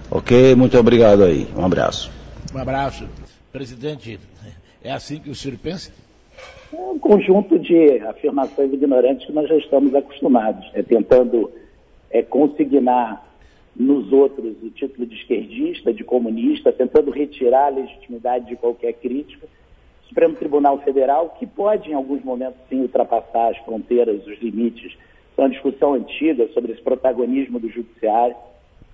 Ok? 0.10 0.56
Muito 0.56 0.78
obrigado 0.78 1.24
aí. 1.24 1.48
Um 1.56 1.66
abraço. 1.66 2.12
Um 2.54 2.58
abraço. 2.58 3.08
Presidente, 3.52 4.20
é 4.84 4.92
assim 4.92 5.20
que 5.20 5.30
o 5.30 5.36
senhor 5.36 5.58
pensa? 5.58 5.92
É 6.74 6.78
um 6.78 6.98
conjunto 6.98 7.60
de 7.60 8.00
afirmações 8.08 8.72
ignorantes 8.72 9.28
que 9.28 9.34
nós 9.34 9.48
já 9.48 9.56
estamos 9.58 9.94
acostumados, 9.94 10.66
né? 10.74 10.84
tentando 10.84 11.52
é, 12.10 12.22
consignar 12.22 13.26
nos 13.76 14.12
outros 14.12 14.62
o 14.62 14.70
título 14.70 15.06
de 15.06 15.16
esquerdista, 15.16 15.94
de 15.94 16.04
comunista, 16.04 16.72
tentando 16.72 17.12
retirar 17.12 17.68
a 17.68 17.70
legitimidade 17.70 18.48
de 18.48 18.56
qualquer 18.56 18.94
crítica. 18.94 19.48
O 20.04 20.08
Supremo 20.10 20.36
Tribunal 20.36 20.80
Federal, 20.80 21.36
que 21.40 21.48
pode 21.48 21.90
em 21.90 21.94
alguns 21.94 22.24
momentos 22.24 22.60
sim 22.70 22.82
ultrapassar 22.82 23.50
as 23.50 23.58
fronteiras, 23.60 24.26
os 24.28 24.40
limites, 24.40 24.98
é 25.38 25.42
uma 25.42 25.50
discussão 25.50 25.94
antiga 25.94 26.48
sobre 26.50 26.74
esse 26.74 26.82
protagonismo 26.82 27.60
do 27.60 27.70
judiciário, 27.70 28.36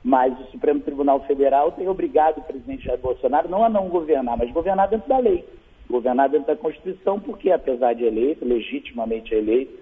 mas 0.03 0.39
o 0.39 0.51
Supremo 0.51 0.79
Tribunal 0.79 1.19
Federal 1.25 1.71
tem 1.71 1.89
obrigado 1.89 2.37
o 2.37 2.43
presidente 2.43 2.85
Jair 2.85 2.99
Bolsonaro 2.99 3.49
não 3.49 3.65
a 3.65 3.69
não 3.69 3.89
governar, 3.89 4.37
mas 4.37 4.51
governar 4.51 4.87
dentro 4.87 5.09
da 5.09 5.17
lei. 5.17 5.43
Governar 5.89 6.29
dentro 6.29 6.47
da 6.47 6.55
Constituição, 6.55 7.19
porque, 7.19 7.51
apesar 7.51 7.93
de 7.93 8.03
eleito, 8.03 8.45
legitimamente 8.45 9.33
eleito, 9.33 9.73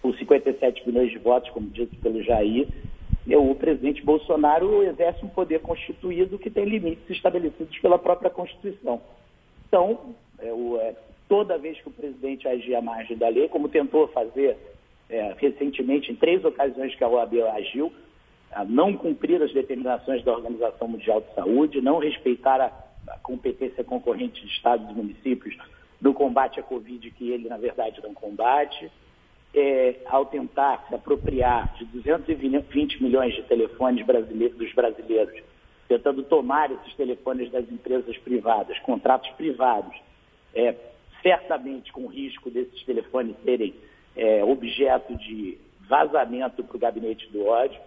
por 0.00 0.16
57 0.16 0.86
milhões 0.86 1.10
de 1.10 1.18
votos, 1.18 1.50
como 1.50 1.68
dito 1.68 1.94
pelo 1.96 2.22
Jair, 2.22 2.66
o 3.26 3.54
presidente 3.54 4.02
Bolsonaro 4.02 4.82
exerce 4.82 5.24
um 5.24 5.28
poder 5.28 5.60
constituído 5.60 6.38
que 6.38 6.50
tem 6.50 6.64
limites 6.64 7.08
estabelecidos 7.10 7.78
pela 7.78 7.98
própria 7.98 8.30
Constituição. 8.30 9.00
Então, 9.68 10.14
é, 10.38 10.48
é, 10.48 10.96
toda 11.28 11.58
vez 11.58 11.80
que 11.80 11.88
o 11.88 11.92
presidente 11.92 12.48
agir 12.48 12.74
à 12.74 12.82
margem 12.82 13.16
da 13.16 13.28
lei, 13.28 13.48
como 13.48 13.68
tentou 13.68 14.08
fazer 14.08 14.56
é, 15.08 15.34
recentemente 15.38 16.10
em 16.10 16.16
três 16.16 16.44
ocasiões 16.44 16.94
que 16.94 17.04
a 17.04 17.08
OAB 17.08 17.34
agiu, 17.54 17.92
a 18.52 18.64
não 18.64 18.96
cumprir 18.96 19.40
as 19.42 19.52
determinações 19.52 20.24
da 20.24 20.32
Organização 20.32 20.88
Mundial 20.88 21.20
de 21.20 21.34
Saúde, 21.34 21.80
não 21.80 21.98
respeitar 21.98 22.60
a 22.60 22.90
a 23.10 23.18
competência 23.18 23.82
concorrente 23.84 24.40
de 24.44 24.52
estados 24.52 24.88
e 24.88 24.92
municípios 24.92 25.56
no 26.00 26.14
combate 26.14 26.60
à 26.60 26.62
Covid, 26.62 27.10
que 27.10 27.30
ele, 27.30 27.48
na 27.48 27.56
verdade, 27.56 28.00
não 28.02 28.14
combate, 28.14 28.90
é, 29.54 29.96
ao 30.06 30.26
tentar 30.26 30.86
se 30.88 30.94
apropriar 30.94 31.74
de 31.76 31.84
220 31.86 33.02
milhões 33.02 33.34
de 33.34 33.42
telefones 33.42 34.04
brasileiros, 34.06 34.56
dos 34.56 34.72
brasileiros, 34.72 35.42
tentando 35.88 36.22
tomar 36.22 36.70
esses 36.70 36.94
telefones 36.94 37.50
das 37.50 37.70
empresas 37.70 38.16
privadas, 38.18 38.78
contratos 38.80 39.28
privados, 39.30 39.96
é, 40.54 40.74
certamente 41.22 41.92
com 41.92 42.06
risco 42.06 42.50
desses 42.50 42.82
telefones 42.84 43.34
serem 43.44 43.74
é, 44.16 44.44
objeto 44.44 45.16
de 45.16 45.58
vazamento 45.88 46.62
para 46.62 46.76
o 46.76 46.80
gabinete 46.80 47.28
do 47.32 47.44
ódio, 47.46 47.80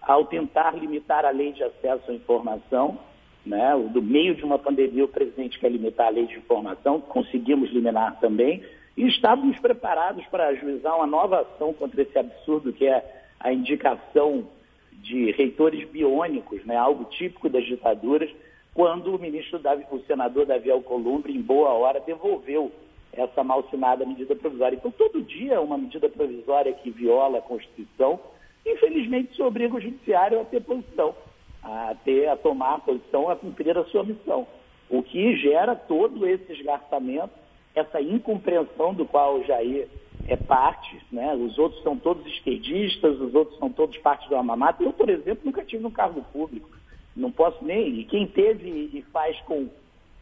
ao 0.00 0.24
tentar 0.24 0.76
limitar 0.76 1.24
a 1.24 1.30
lei 1.30 1.52
de 1.52 1.64
acesso 1.64 2.10
à 2.10 2.14
informação, 2.14 2.98
né? 3.44 3.74
do 3.92 4.00
meio 4.00 4.34
de 4.34 4.44
uma 4.44 4.58
pandemia 4.58 5.04
o 5.04 5.08
presidente 5.08 5.58
quer 5.58 5.70
limitar 5.70 6.06
a 6.06 6.10
lei 6.10 6.26
de 6.26 6.36
informação, 6.36 7.00
conseguimos 7.00 7.70
liminar 7.70 8.18
também, 8.20 8.62
e 8.98 9.06
estávamos 9.06 9.56
preparados 9.60 10.26
para 10.26 10.48
ajuizar 10.48 10.96
uma 10.96 11.06
nova 11.06 11.42
ação 11.42 11.72
contra 11.72 12.02
esse 12.02 12.18
absurdo 12.18 12.72
que 12.72 12.84
é 12.84 13.22
a 13.38 13.52
indicação 13.52 14.48
de 14.90 15.30
reitores 15.30 15.88
biônicos, 15.88 16.64
né? 16.64 16.76
algo 16.76 17.04
típico 17.04 17.48
das 17.48 17.64
ditaduras, 17.64 18.28
quando 18.74 19.14
o 19.14 19.18
ministro, 19.18 19.60
Davi, 19.60 19.86
o 19.92 20.00
senador 20.00 20.46
Davi 20.46 20.68
Alcolumbre, 20.68 21.32
em 21.32 21.40
boa 21.40 21.68
hora, 21.70 22.00
devolveu 22.00 22.72
essa 23.12 23.44
malsinada 23.44 24.04
medida 24.04 24.34
provisória. 24.34 24.74
Então, 24.74 24.90
todo 24.90 25.22
dia 25.22 25.60
uma 25.60 25.78
medida 25.78 26.08
provisória 26.08 26.72
que 26.72 26.90
viola 26.90 27.38
a 27.38 27.42
Constituição, 27.42 28.18
infelizmente, 28.66 29.30
isso 29.30 29.44
obriga 29.44 29.76
o 29.76 29.80
judiciário 29.80 30.40
a 30.40 30.44
ter 30.44 30.60
posição, 30.60 31.14
a 31.62 31.94
ter, 32.04 32.28
a 32.28 32.36
tomar 32.36 32.74
a 32.74 32.78
posição, 32.80 33.30
a 33.30 33.36
cumprir 33.36 33.78
a 33.78 33.84
sua 33.84 34.02
missão. 34.02 34.44
O 34.90 35.04
que 35.04 35.36
gera 35.36 35.76
todo 35.76 36.26
esse 36.26 36.52
esgarçamento, 36.52 37.30
essa 37.74 38.00
incompreensão 38.00 38.94
do 38.94 39.04
qual 39.06 39.36
o 39.36 39.44
Jair 39.44 39.88
é 40.26 40.36
parte, 40.36 41.00
né? 41.10 41.34
Os 41.34 41.58
outros 41.58 41.82
são 41.82 41.96
todos 41.96 42.26
esquerdistas, 42.26 43.20
os 43.20 43.34
outros 43.34 43.58
são 43.58 43.70
todos 43.70 43.96
parte 43.98 44.28
do 44.28 44.36
Amamata. 44.36 44.82
Eu, 44.82 44.92
por 44.92 45.08
exemplo, 45.08 45.42
nunca 45.44 45.64
tive 45.64 45.86
um 45.86 45.90
cargo 45.90 46.22
público. 46.32 46.68
Não 47.16 47.30
posso 47.30 47.64
nem. 47.64 48.00
E 48.00 48.04
quem 48.04 48.26
teve 48.26 48.90
e 48.92 49.02
faz 49.12 49.38
com 49.42 49.68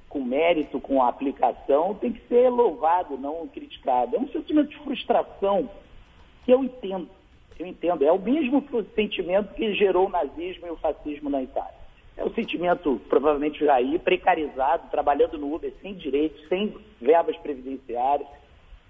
com 0.08 0.22
mérito, 0.22 0.80
com 0.80 1.02
aplicação, 1.02 1.94
tem 1.94 2.12
que 2.12 2.26
ser 2.28 2.48
louvado, 2.48 3.18
não 3.18 3.46
criticado. 3.48 4.16
É 4.16 4.18
um 4.18 4.28
sentimento 4.28 4.70
de 4.70 4.78
frustração 4.78 5.68
que 6.44 6.52
eu 6.52 6.62
entendo. 6.64 7.08
Eu 7.58 7.66
entendo. 7.66 8.04
É 8.04 8.12
o 8.12 8.18
mesmo 8.18 8.64
sentimento 8.94 9.52
que 9.54 9.74
gerou 9.74 10.06
o 10.06 10.10
nazismo 10.10 10.66
e 10.66 10.70
o 10.70 10.76
fascismo 10.76 11.28
na 11.28 11.42
Itália. 11.42 11.75
É 12.16 12.24
o 12.24 12.32
sentimento, 12.32 13.00
provavelmente, 13.08 13.64
Jair, 13.64 14.00
precarizado, 14.00 14.90
trabalhando 14.90 15.36
no 15.36 15.54
Uber 15.54 15.72
sem 15.82 15.94
direitos, 15.94 16.48
sem 16.48 16.74
verbas 17.00 17.36
previdenciárias, 17.38 18.26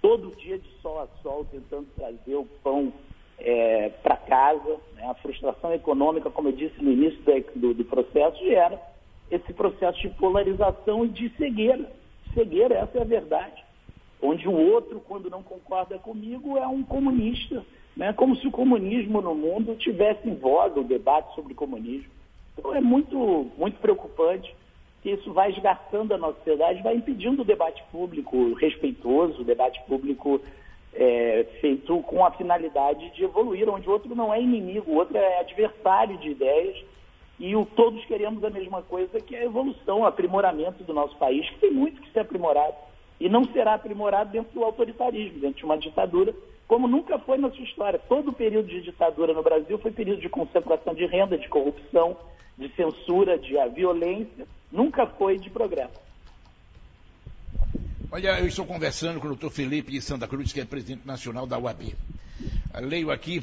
todo 0.01 0.37
dia 0.37 0.59
de 0.59 0.69
sol 0.81 1.01
a 1.01 1.09
sol, 1.23 1.45
tentando 1.51 1.89
trazer 1.97 2.37
o 2.37 2.47
pão 2.63 2.93
é, 3.39 3.89
para 4.03 4.17
casa. 4.17 4.77
Né? 4.95 5.05
A 5.09 5.15
frustração 5.15 5.75
econômica, 5.75 6.31
como 6.31 6.49
eu 6.49 6.53
disse 6.53 6.81
no 6.83 6.93
início 6.93 7.19
do, 7.57 7.75
do 7.75 7.85
processo, 7.85 8.39
gera 8.45 8.81
esse 9.29 9.53
processo 9.53 10.01
de 10.01 10.11
polarização 10.11 11.05
e 11.05 11.09
de 11.09 11.29
cegueira. 11.31 11.91
Cegueira, 12.33 12.77
essa 12.77 12.99
é 12.99 13.01
a 13.01 13.05
verdade. 13.05 13.65
Onde 14.23 14.49
o 14.49 14.53
outro, 14.53 15.01
quando 15.01 15.29
não 15.29 15.43
concorda 15.43 15.99
comigo, 15.99 16.57
é 16.57 16.67
um 16.67 16.85
comunista. 16.85 17.65
Né? 17.97 18.13
Como 18.13 18.37
se 18.37 18.47
o 18.47 18.53
comunismo 18.53 19.21
no 19.21 19.35
mundo 19.35 19.75
tivesse 19.77 20.29
em 20.29 20.37
voga 20.37 20.81
o 20.81 20.85
debate 20.85 21.35
sobre 21.35 21.55
comunismo. 21.55 22.16
Então 22.59 22.75
é 22.75 22.81
muito, 22.81 23.51
muito 23.57 23.79
preocupante 23.79 24.55
que 25.03 25.11
isso 25.11 25.33
vai 25.33 25.51
esgarçando 25.51 26.15
a 26.15 26.19
nossa 26.19 26.39
sociedade, 26.39 26.83
vai 26.83 26.97
impedindo 26.97 27.43
o 27.43 27.45
debate 27.45 27.83
público 27.93 28.55
respeitoso, 28.55 29.43
o 29.43 29.45
debate 29.45 29.81
público 29.87 30.41
é, 30.93 31.47
feito 31.61 32.01
com 32.03 32.25
a 32.25 32.31
finalidade 32.33 33.11
de 33.11 33.25
evoluir, 33.25 33.69
onde 33.69 33.89
o 33.89 33.93
outro 33.93 34.15
não 34.15 34.33
é 34.33 34.41
inimigo, 34.41 34.91
o 34.91 34.97
outro 34.97 35.17
é 35.17 35.41
adversário 35.41 36.17
de 36.19 36.31
ideias 36.31 36.77
e 37.39 37.55
o, 37.55 37.67
todos 37.67 38.05
queremos 38.07 38.43
a 38.43 38.51
mesma 38.51 38.83
coisa, 38.83 39.21
que 39.21 39.37
é 39.37 39.41
a 39.41 39.45
evolução, 39.45 40.01
o 40.01 40.07
aprimoramento 40.07 40.83
do 40.85 40.95
nosso 40.95 41.15
país, 41.17 41.49
que 41.51 41.59
tem 41.59 41.71
muito 41.71 42.01
que 42.01 42.11
ser 42.11 42.21
aprimorado. 42.21 42.75
E 43.21 43.29
não 43.29 43.45
será 43.45 43.75
aprimorado 43.75 44.31
dentro 44.31 44.53
do 44.53 44.65
autoritarismo, 44.65 45.39
dentro 45.39 45.59
de 45.59 45.65
uma 45.65 45.79
ditadura, 45.79 46.35
como 46.67 46.89
nunca 46.89 47.19
foi 47.19 47.39
na 47.39 47.51
sua 47.51 47.65
história. 47.65 48.01
Todo 48.09 48.31
o 48.31 48.35
período 48.35 48.69
de 48.69 48.81
ditadura 48.81 49.33
no 49.33 49.43
Brasil 49.43 49.79
foi 49.79 49.91
período 49.91 50.21
de 50.21 50.29
concentração 50.29 50.95
de 50.95 51.07
renda, 51.07 51.39
de 51.39 51.49
corrupção, 51.49 52.17
de 52.59 52.69
censura, 52.75 53.39
de 53.39 53.55
violência, 53.75 54.47
nunca 54.73 55.07
foi 55.07 55.39
de 55.39 55.51
progresso. 55.51 56.07
Olha, 58.11 58.39
eu 58.41 58.47
estou 58.47 58.65
conversando 58.65 59.21
com 59.21 59.27
o 59.27 59.31
doutor 59.31 59.51
Felipe 59.51 60.01
Santa 60.01 60.27
Cruz, 60.27 60.53
que 60.53 60.61
é 60.61 60.65
presidente 60.65 61.07
nacional 61.07 61.47
da 61.47 61.59
UAB. 61.59 61.95
Leio 62.81 63.11
aqui, 63.11 63.43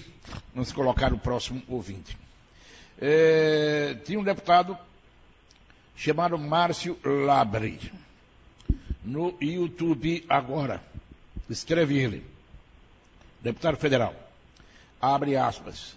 vamos 0.54 0.71
colocar 0.71 1.13
o 1.13 1.19
próximo 1.19 1.62
ouvinte. 1.67 2.17
É, 2.99 3.95
tinha 4.06 4.19
um 4.19 4.23
deputado 4.23 4.78
chamado 5.95 6.38
Márcio 6.38 6.97
Labre, 7.04 7.91
no 9.04 9.36
YouTube 9.41 10.26
agora. 10.30 10.82
Escreve 11.49 11.97
ele. 11.97 12.26
Deputado 13.41 13.78
federal. 13.78 14.15
Abre 15.02 15.36
aspas. 15.36 15.95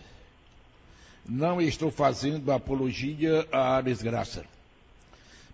Não 1.29 1.61
estou 1.61 1.91
fazendo 1.91 2.53
apologia 2.53 3.47
à 3.51 3.81
desgraça. 3.81 4.45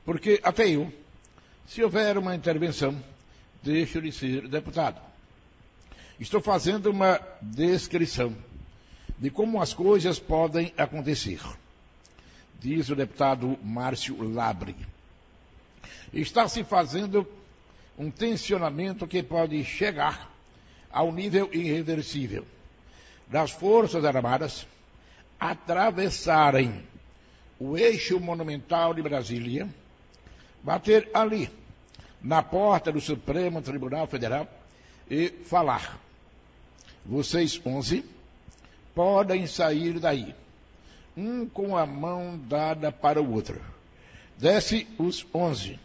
Porque 0.05 0.41
até 0.43 0.69
eu, 0.69 0.93
se 1.67 1.83
houver 1.83 2.19
uma 2.19 2.35
intervenção, 2.35 3.03
deixo 3.63 4.01
de 4.03 4.13
ser 4.13 4.49
deputado. 4.49 5.01
Estou 6.21 6.41
fazendo 6.41 6.91
uma 6.91 7.19
descrição 7.41 8.37
de 9.19 9.31
como 9.31 9.63
as 9.63 9.73
coisas 9.73 10.19
podem 10.19 10.73
acontecer. 10.77 11.41
Diz 12.61 12.91
o 12.91 12.97
deputado 12.97 13.59
Márcio 13.63 14.23
Labre. 14.23 14.77
Está 16.13 16.49
se 16.49 16.63
fazendo 16.65 17.27
um 17.99 18.11
tensionamento 18.11 19.07
que 19.07 19.23
pode 19.23 19.65
chegar 19.65 20.31
ao 20.93 21.11
nível 21.11 21.49
irreversível 21.53 22.45
das 23.29 23.51
Forças 23.51 24.05
Armadas 24.05 24.67
atravessarem 25.43 26.85
o 27.59 27.77
eixo 27.77 28.21
monumental 28.21 28.95
de 28.95 29.03
Brasília, 29.03 29.69
bater 30.63 31.11
ali, 31.13 31.51
na 32.23 32.41
porta 32.45 32.93
do 32.93 33.01
Supremo 33.01 33.61
Tribunal 33.61 34.07
Federal 34.07 34.47
e 35.11 35.31
falar: 35.45 35.99
vocês 37.05 37.61
11 37.67 38.05
podem 38.95 39.49
sair 39.49 39.99
daí, 39.99 40.33
um 41.17 41.45
com 41.45 41.77
a 41.77 41.85
mão 41.85 42.41
dada 42.49 42.93
para 42.93 43.21
o 43.21 43.33
outro. 43.33 43.61
Desce 44.39 44.87
os 44.97 45.27
onze, 45.35 45.77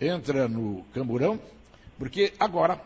entra 0.00 0.48
no 0.48 0.84
camburão, 0.92 1.40
porque 1.96 2.32
agora 2.40 2.80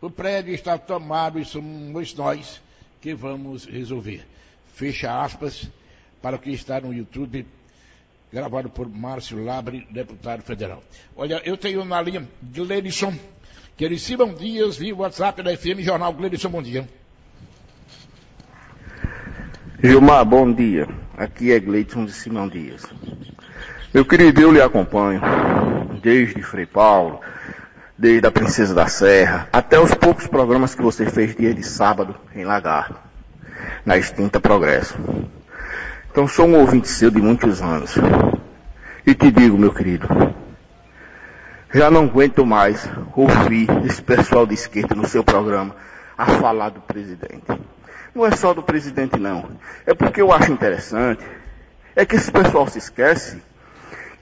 o 0.00 0.10
prédio 0.10 0.52
está 0.52 0.76
tomado 0.76 1.38
e 1.38 1.44
somos 1.44 2.12
nós 2.14 2.60
que 3.00 3.14
vamos 3.14 3.64
resolver. 3.66 4.26
Fecha 4.78 5.24
aspas 5.24 5.68
para 6.22 6.36
o 6.36 6.38
que 6.38 6.52
está 6.52 6.80
no 6.80 6.94
YouTube, 6.94 7.44
gravado 8.32 8.70
por 8.70 8.88
Márcio 8.88 9.44
Labre, 9.44 9.84
deputado 9.90 10.40
federal. 10.42 10.80
Olha, 11.16 11.42
eu 11.44 11.56
tenho 11.56 11.84
na 11.84 12.00
linha 12.00 12.28
Gleidson, 12.40 13.12
que 13.76 13.84
ele 13.84 13.98
Simão 13.98 14.32
Dias, 14.32 14.76
via 14.76 14.94
WhatsApp 14.94 15.42
da 15.42 15.56
FM 15.56 15.80
Jornal. 15.80 16.12
Gleidson, 16.12 16.48
bom 16.48 16.62
dia. 16.62 16.88
Gilmar, 19.82 20.24
bom 20.24 20.52
dia. 20.52 20.86
Aqui 21.16 21.50
é 21.50 21.58
Gleidson 21.58 22.04
de 22.04 22.12
Simão 22.12 22.48
Dias. 22.48 22.86
Meu 23.92 24.04
querido, 24.04 24.40
eu 24.40 24.52
lhe 24.52 24.62
acompanho 24.62 25.20
desde 26.00 26.40
Frei 26.40 26.66
Paulo, 26.66 27.20
desde 27.98 28.28
a 28.28 28.30
Princesa 28.30 28.76
da 28.76 28.86
Serra, 28.86 29.48
até 29.52 29.80
os 29.80 29.92
poucos 29.92 30.28
programas 30.28 30.76
que 30.76 30.82
você 30.82 31.10
fez 31.10 31.34
dia 31.34 31.52
de 31.52 31.64
sábado 31.64 32.14
em 32.32 32.44
Lagarto, 32.44 33.07
na 33.84 33.96
extinta 33.96 34.40
Progresso. 34.40 34.96
Então 36.10 36.26
sou 36.26 36.46
um 36.46 36.58
ouvinte 36.58 36.88
seu 36.88 37.10
de 37.10 37.20
muitos 37.20 37.62
anos. 37.62 37.96
E 39.06 39.14
te 39.14 39.30
digo, 39.30 39.56
meu 39.56 39.72
querido, 39.72 40.08
já 41.72 41.90
não 41.90 42.04
aguento 42.04 42.44
mais 42.44 42.88
ouvir 43.14 43.68
esse 43.84 44.02
pessoal 44.02 44.46
de 44.46 44.54
esquerda 44.54 44.94
no 44.94 45.06
seu 45.06 45.22
programa 45.22 45.74
a 46.16 46.26
falar 46.26 46.70
do 46.70 46.80
presidente. 46.80 47.44
Não 48.14 48.26
é 48.26 48.32
só 48.32 48.52
do 48.52 48.62
presidente, 48.62 49.18
não. 49.18 49.48
É 49.86 49.94
porque 49.94 50.20
eu 50.20 50.32
acho 50.32 50.50
interessante, 50.50 51.24
é 51.94 52.04
que 52.04 52.16
esse 52.16 52.30
pessoal 52.30 52.66
se 52.66 52.78
esquece 52.78 53.40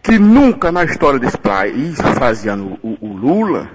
que 0.03 0.19
nunca 0.19 0.71
na 0.71 0.85
história 0.85 1.19
desse 1.19 1.39
país, 1.39 1.99
fazendo 2.17 2.79
o, 2.83 2.97
o 3.01 3.13
Lula, 3.13 3.69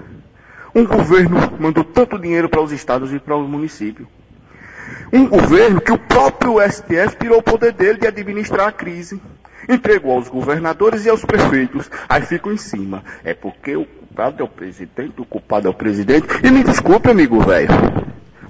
um 0.74 0.86
governo 0.86 1.38
mandou 1.60 1.84
tanto 1.84 2.18
dinheiro 2.18 2.48
para 2.48 2.62
os 2.62 2.72
estados 2.72 3.12
e 3.12 3.18
para 3.18 3.36
os 3.36 3.48
municípios. 3.48 4.08
Um 5.12 5.26
governo 5.26 5.80
que 5.80 5.92
o 5.92 5.98
próprio 5.98 6.60
STF 6.60 7.16
tirou 7.18 7.38
o 7.38 7.42
poder 7.42 7.72
dele 7.72 7.98
de 7.98 8.06
administrar 8.06 8.68
a 8.68 8.72
crise. 8.72 9.20
Entregou 9.68 10.16
aos 10.16 10.28
governadores 10.28 11.04
e 11.04 11.10
aos 11.10 11.24
prefeitos. 11.24 11.90
Aí 12.08 12.22
ficam 12.22 12.52
em 12.52 12.56
cima. 12.56 13.04
É 13.24 13.34
porque 13.34 13.76
o 13.76 13.84
culpado 13.84 14.42
é 14.42 14.44
o 14.44 14.48
presidente, 14.48 15.14
o 15.18 15.24
culpado 15.24 15.68
é 15.68 15.70
o 15.70 15.74
presidente. 15.74 16.26
E 16.42 16.50
me 16.50 16.64
desculpe, 16.64 17.10
amigo 17.10 17.40
velho. 17.40 17.70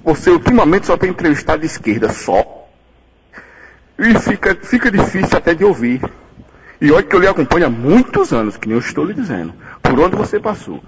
Você 0.03 0.29
ultimamente 0.29 0.87
só 0.87 0.97
tem 0.97 1.11
entrevistado 1.11 1.61
de 1.61 1.67
esquerda 1.67 2.09
só. 2.09 2.67
E 3.97 4.17
fica, 4.19 4.55
fica 4.61 4.91
difícil 4.91 5.37
até 5.37 5.53
de 5.53 5.63
ouvir. 5.63 6.01
E 6.81 6.91
olha 6.91 7.03
que 7.03 7.15
eu 7.15 7.19
lhe 7.19 7.27
acompanho 7.27 7.67
há 7.67 7.69
muitos 7.69 8.33
anos, 8.33 8.57
que 8.57 8.67
nem 8.67 8.75
eu 8.75 8.81
estou 8.81 9.05
lhe 9.05 9.13
dizendo. 9.13 9.53
Por 9.81 9.97
onde 9.99 10.15
você 10.15 10.39
passou. 10.39 10.83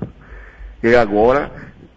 E 0.84 0.94
agora 0.96 1.52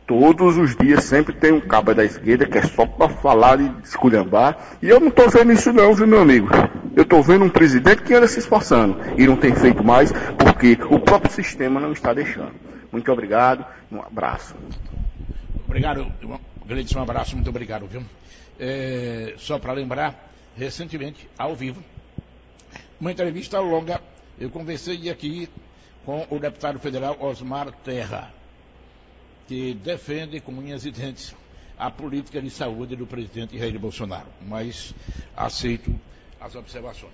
Todos 0.08 0.56
os 0.56 0.74
dias 0.74 1.04
sempre 1.04 1.34
tem 1.34 1.52
um 1.52 1.60
cabo 1.60 1.92
da 1.92 2.02
esquerda 2.02 2.46
que 2.46 2.56
é 2.56 2.62
só 2.62 2.86
para 2.86 3.10
falar 3.10 3.60
e 3.60 3.70
esculhambar. 3.84 4.78
E 4.80 4.88
eu 4.88 4.98
não 4.98 5.08
estou 5.08 5.28
vendo 5.28 5.52
isso 5.52 5.70
não, 5.70 5.94
viu 5.94 6.06
meu 6.06 6.22
amigo? 6.22 6.48
Eu 6.96 7.02
estou 7.02 7.22
vendo 7.22 7.44
um 7.44 7.50
presidente 7.50 8.02
que 8.02 8.14
anda 8.14 8.26
se 8.26 8.38
esforçando 8.38 8.96
e 9.18 9.26
não 9.26 9.36
tem 9.36 9.54
feito 9.54 9.84
mais 9.84 10.10
porque 10.38 10.78
o 10.88 10.98
próprio 10.98 11.30
sistema 11.30 11.78
não 11.78 11.92
está 11.92 12.14
deixando. 12.14 12.54
Muito 12.90 13.12
obrigado, 13.12 13.66
um 13.92 14.00
abraço. 14.00 14.54
Obrigado, 15.66 16.10
Gleidson, 16.66 17.00
um 17.00 17.02
abraço, 17.02 17.36
muito 17.36 17.50
obrigado, 17.50 17.86
viu? 17.86 18.02
É, 18.58 19.34
só 19.36 19.58
para 19.58 19.74
lembrar, 19.74 20.32
recentemente, 20.56 21.28
ao 21.36 21.54
vivo, 21.54 21.84
uma 22.98 23.12
entrevista 23.12 23.60
longa, 23.60 24.00
eu 24.40 24.48
conversei 24.48 25.10
aqui 25.10 25.50
com 26.06 26.26
o 26.30 26.38
deputado 26.38 26.78
federal 26.78 27.14
Osmar 27.20 27.70
Terra 27.84 28.37
que 29.48 29.72
defende 29.72 30.40
com 30.40 30.52
unhas 30.52 30.84
e 30.84 30.90
dentes 30.90 31.34
a 31.78 31.90
política 31.90 32.40
de 32.42 32.50
saúde 32.50 32.94
do 32.94 33.06
presidente 33.06 33.58
Jair 33.58 33.78
Bolsonaro, 33.78 34.26
mas 34.46 34.94
aceito 35.34 35.98
as 36.38 36.54
observações. 36.54 37.12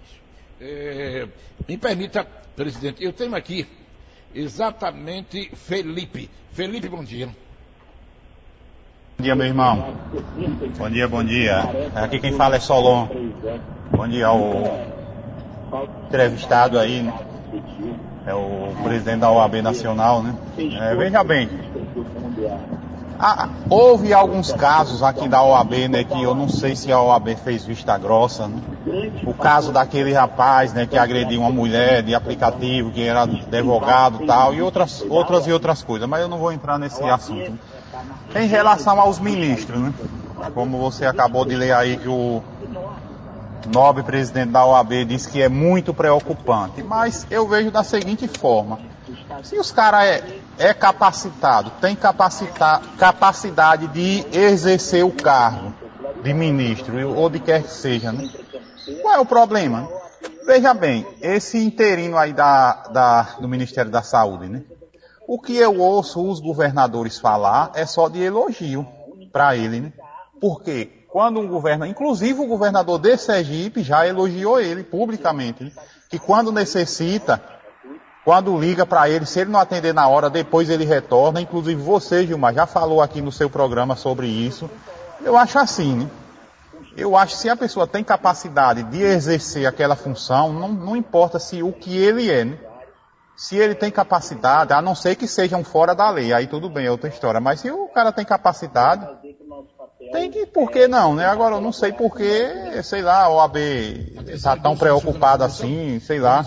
É, 0.61 1.29
me 1.69 1.79
permita, 1.79 2.25
presidente, 2.57 3.05
eu 3.05 3.13
tenho 3.13 3.37
aqui 3.37 3.67
exatamente 4.35 5.51
Felipe. 5.55 6.29
Felipe, 6.51 6.89
bom 6.89 7.05
dia. 7.05 7.29
Bom 9.17 9.23
dia, 9.23 9.37
meu 9.37 9.47
irmão. 9.47 9.97
Bom 10.77 10.91
dia, 10.91 11.07
bom 11.07 11.23
dia. 11.23 11.61
Aqui 11.95 12.19
quem 12.19 12.33
fala 12.33 12.57
é 12.57 12.61
Solon. 12.61 13.09
Bom 13.93 14.09
dia 14.09 14.27
ao 14.27 14.95
entrevistado 16.09 16.81
aí, 16.81 17.01
né? 17.01 17.15
É 18.27 18.35
o 18.35 18.75
presidente 18.83 19.21
da 19.21 19.31
OAB 19.31 19.63
Nacional, 19.63 20.23
né? 20.23 20.35
É, 20.81 20.95
veja 20.97 21.23
bem, 21.23 21.49
ah, 23.19 23.49
houve 23.71 24.13
alguns 24.13 24.53
casos 24.53 25.03
aqui 25.03 25.29
da 25.29 25.43
OAB, 25.43 25.89
né, 25.89 26.05
que 26.05 26.21
eu 26.21 26.35
não 26.35 26.49
sei 26.49 26.75
se 26.75 26.91
a 26.91 27.01
OAB 27.01 27.37
fez 27.37 27.65
vista 27.65 27.97
grossa, 27.97 28.49
né? 28.49 28.61
O 29.25 29.33
caso 29.33 29.73
daquele 29.73 30.13
rapaz, 30.13 30.73
né, 30.73 30.87
que 30.87 30.99
agrediu 30.99 31.41
uma 31.41 31.51
mulher 31.51 32.03
de 32.03 32.15
aplicativo, 32.15 32.91
que 32.91 33.03
era 33.03 33.23
advogado 33.23 34.27
tal, 34.27 34.53
e 34.53 34.61
outras, 34.61 35.05
outras 35.09 35.47
e 35.47 35.53
outras 35.53 35.83
coisas, 35.83 36.09
mas 36.09 36.23
eu 36.23 36.29
não 36.29 36.39
vou 36.39 36.53
entrar 36.53 36.79
nesse 36.79 37.03
assunto. 37.05 37.59
Em 38.35 38.47
relação 38.47 39.01
aos 39.01 39.19
ministros, 39.19 39.81
né? 39.81 39.95
Como 40.53 40.79
você 40.79 41.07
acabou 41.07 41.45
de 41.45 41.55
ler 41.55 41.73
aí 41.73 41.97
que 41.97 42.09
o 42.09 42.43
nobre 43.73 44.03
presidente 44.03 44.51
da 44.51 44.67
OAB 44.67 45.05
disse 45.07 45.31
que 45.31 45.41
é 45.41 45.49
muito 45.49 45.95
preocupante, 45.95 46.83
mas 46.83 47.27
eu 47.31 47.49
vejo 47.49 47.71
da 47.71 47.83
seguinte 47.83 48.29
forma. 48.29 48.79
Se 49.43 49.59
os 49.59 49.71
caras 49.71 50.05
é, 50.05 50.39
é 50.59 50.75
capacitado, 50.75 51.71
tem 51.81 51.95
capacita, 51.95 52.81
capacidade 52.99 53.87
de 53.89 54.25
exercer 54.33 55.05
o 55.05 55.13
cargo 55.13 55.75
de 56.23 56.33
ministro 56.33 57.15
ou 57.15 57.29
de 57.29 57.39
quer 57.39 57.63
que 57.63 57.71
seja, 57.71 58.13
né? 58.13 58.29
Qual 59.03 59.15
é 59.15 59.19
o 59.19 59.27
problema? 59.27 59.89
Veja 60.47 60.73
bem, 60.73 61.07
esse 61.21 61.59
interino 61.59 62.17
aí 62.17 62.33
da, 62.33 62.85
da, 62.91 63.23
do 63.41 63.49
Ministério 63.49 63.91
da 63.91 64.03
Saúde, 64.03 64.49
né? 64.49 64.63
O 65.27 65.41
que 65.41 65.57
eu 65.57 65.81
ouço 65.81 66.27
os 66.27 66.41
governadores 66.41 67.19
falar 67.19 67.73
é 67.75 67.87
só 67.87 68.09
de 68.09 68.23
elogio 68.23 68.87
para 69.33 69.57
ele, 69.57 69.81
né? 69.81 69.93
Porque 70.41 71.05
quando 71.11 71.41
um 71.41 71.47
governo, 71.47 71.87
inclusive 71.87 72.41
o 72.41 72.47
governador 72.47 72.99
de 72.99 73.17
Sergipe 73.17 73.83
já 73.83 74.07
elogiou 74.07 74.61
ele 74.61 74.83
publicamente, 74.83 75.65
né? 75.65 75.73
que 76.11 76.19
quando 76.19 76.53
necessita, 76.53 77.41
quando 78.25 78.59
liga 78.59 78.87
para 78.87 79.09
ele, 79.09 79.27
se 79.27 79.41
ele 79.41 79.51
não 79.51 79.61
atender 79.61 79.93
na 79.93 80.09
hora, 80.09 80.31
depois 80.31 80.71
ele 80.71 80.85
retorna. 80.85 81.41
Inclusive 81.41 81.81
você, 81.81 82.27
Gilmar, 82.27 82.55
já 82.55 82.67
falou 82.67 83.03
aqui 83.03 83.21
no 83.21 83.31
seu 83.31 83.51
programa 83.51 83.95
sobre 83.97 84.27
isso. 84.27 84.71
Eu 85.23 85.37
acho 85.37 85.59
assim, 85.59 85.95
né? 85.95 86.11
Eu 86.97 87.17
acho 87.17 87.35
que 87.35 87.41
se 87.41 87.49
a 87.51 87.57
pessoa 87.57 87.87
tem 87.87 88.03
capacidade 88.03 88.85
de 88.85 89.03
exercer 89.03 89.67
aquela 89.67 89.97
função, 89.97 90.53
não, 90.53 90.69
não 90.69 90.97
importa 90.97 91.39
se 91.39 91.63
o 91.63 91.73
que 91.73 91.97
ele 91.97 92.31
é, 92.31 92.45
né? 92.45 92.59
Se 93.37 93.57
ele 93.57 93.75
tem 93.75 93.91
capacidade, 93.91 94.73
a 94.73 94.81
não 94.81 94.95
ser 94.95 95.17
que 95.17 95.27
sejam 95.27 95.65
fora 95.65 95.93
da 95.93 96.09
lei, 96.09 96.33
aí 96.33 96.47
tudo 96.47 96.71
bem, 96.71 96.87
é 96.87 96.91
outra 96.91 97.09
história. 97.09 97.41
Mas 97.41 97.61
se 97.61 97.71
o 97.71 97.89
cara 97.89 98.13
tem 98.13 98.25
capacidade, 98.25 99.07
tem 100.13 100.31
que, 100.31 100.47
por 100.47 100.71
que 100.71 100.87
não, 100.87 101.15
né? 101.15 101.25
Agora 101.27 101.57
eu 101.57 101.61
não 101.61 101.73
sei 101.73 101.93
por 101.93 102.17
que, 102.17 102.83
sei 102.83 103.03
lá, 103.03 103.23
a 103.23 103.29
OAB 103.31 103.57
está 104.29 104.57
tão 104.57 104.77
preocupada 104.77 105.45
assim, 105.45 106.01
sei 106.01 106.19
lá. 106.19 106.45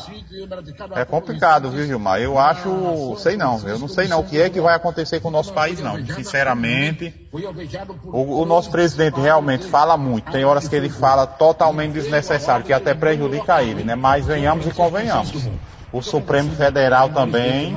É 0.96 1.06
complicado, 1.06 1.70
viu, 1.70 1.86
Gilmar? 1.86 2.20
Eu 2.20 2.38
acho, 2.38 3.16
sei 3.18 3.38
não, 3.38 3.60
eu 3.68 3.80
não 3.80 3.88
sei 3.88 4.08
não 4.08 4.20
o 4.20 4.24
que 4.24 4.40
é 4.40 4.50
que 4.50 4.62
vai 4.62 4.76
acontecer 4.76 5.20
com 5.20 5.28
o 5.28 5.32
nosso 5.32 5.54
país, 5.54 5.80
não. 5.80 6.04
Sinceramente, 6.06 7.14
o, 8.04 8.42
o 8.42 8.46
nosso 8.46 8.70
presidente 8.70 9.20
realmente 9.20 9.66
fala 9.66 9.98
muito. 9.98 10.32
Tem 10.32 10.46
horas 10.46 10.68
que 10.68 10.76
ele 10.76 10.90
fala 10.90 11.26
totalmente 11.28 11.94
desnecessário, 11.94 12.66
que 12.66 12.74
até 12.74 12.94
prejudica 12.94 13.62
ele, 13.64 13.84
né? 13.84 13.96
Mas 13.96 14.26
venhamos 14.26 14.66
e 14.66 14.72
convenhamos 14.72 15.48
o 15.92 16.02
Supremo 16.02 16.52
Federal 16.52 17.10
também. 17.10 17.76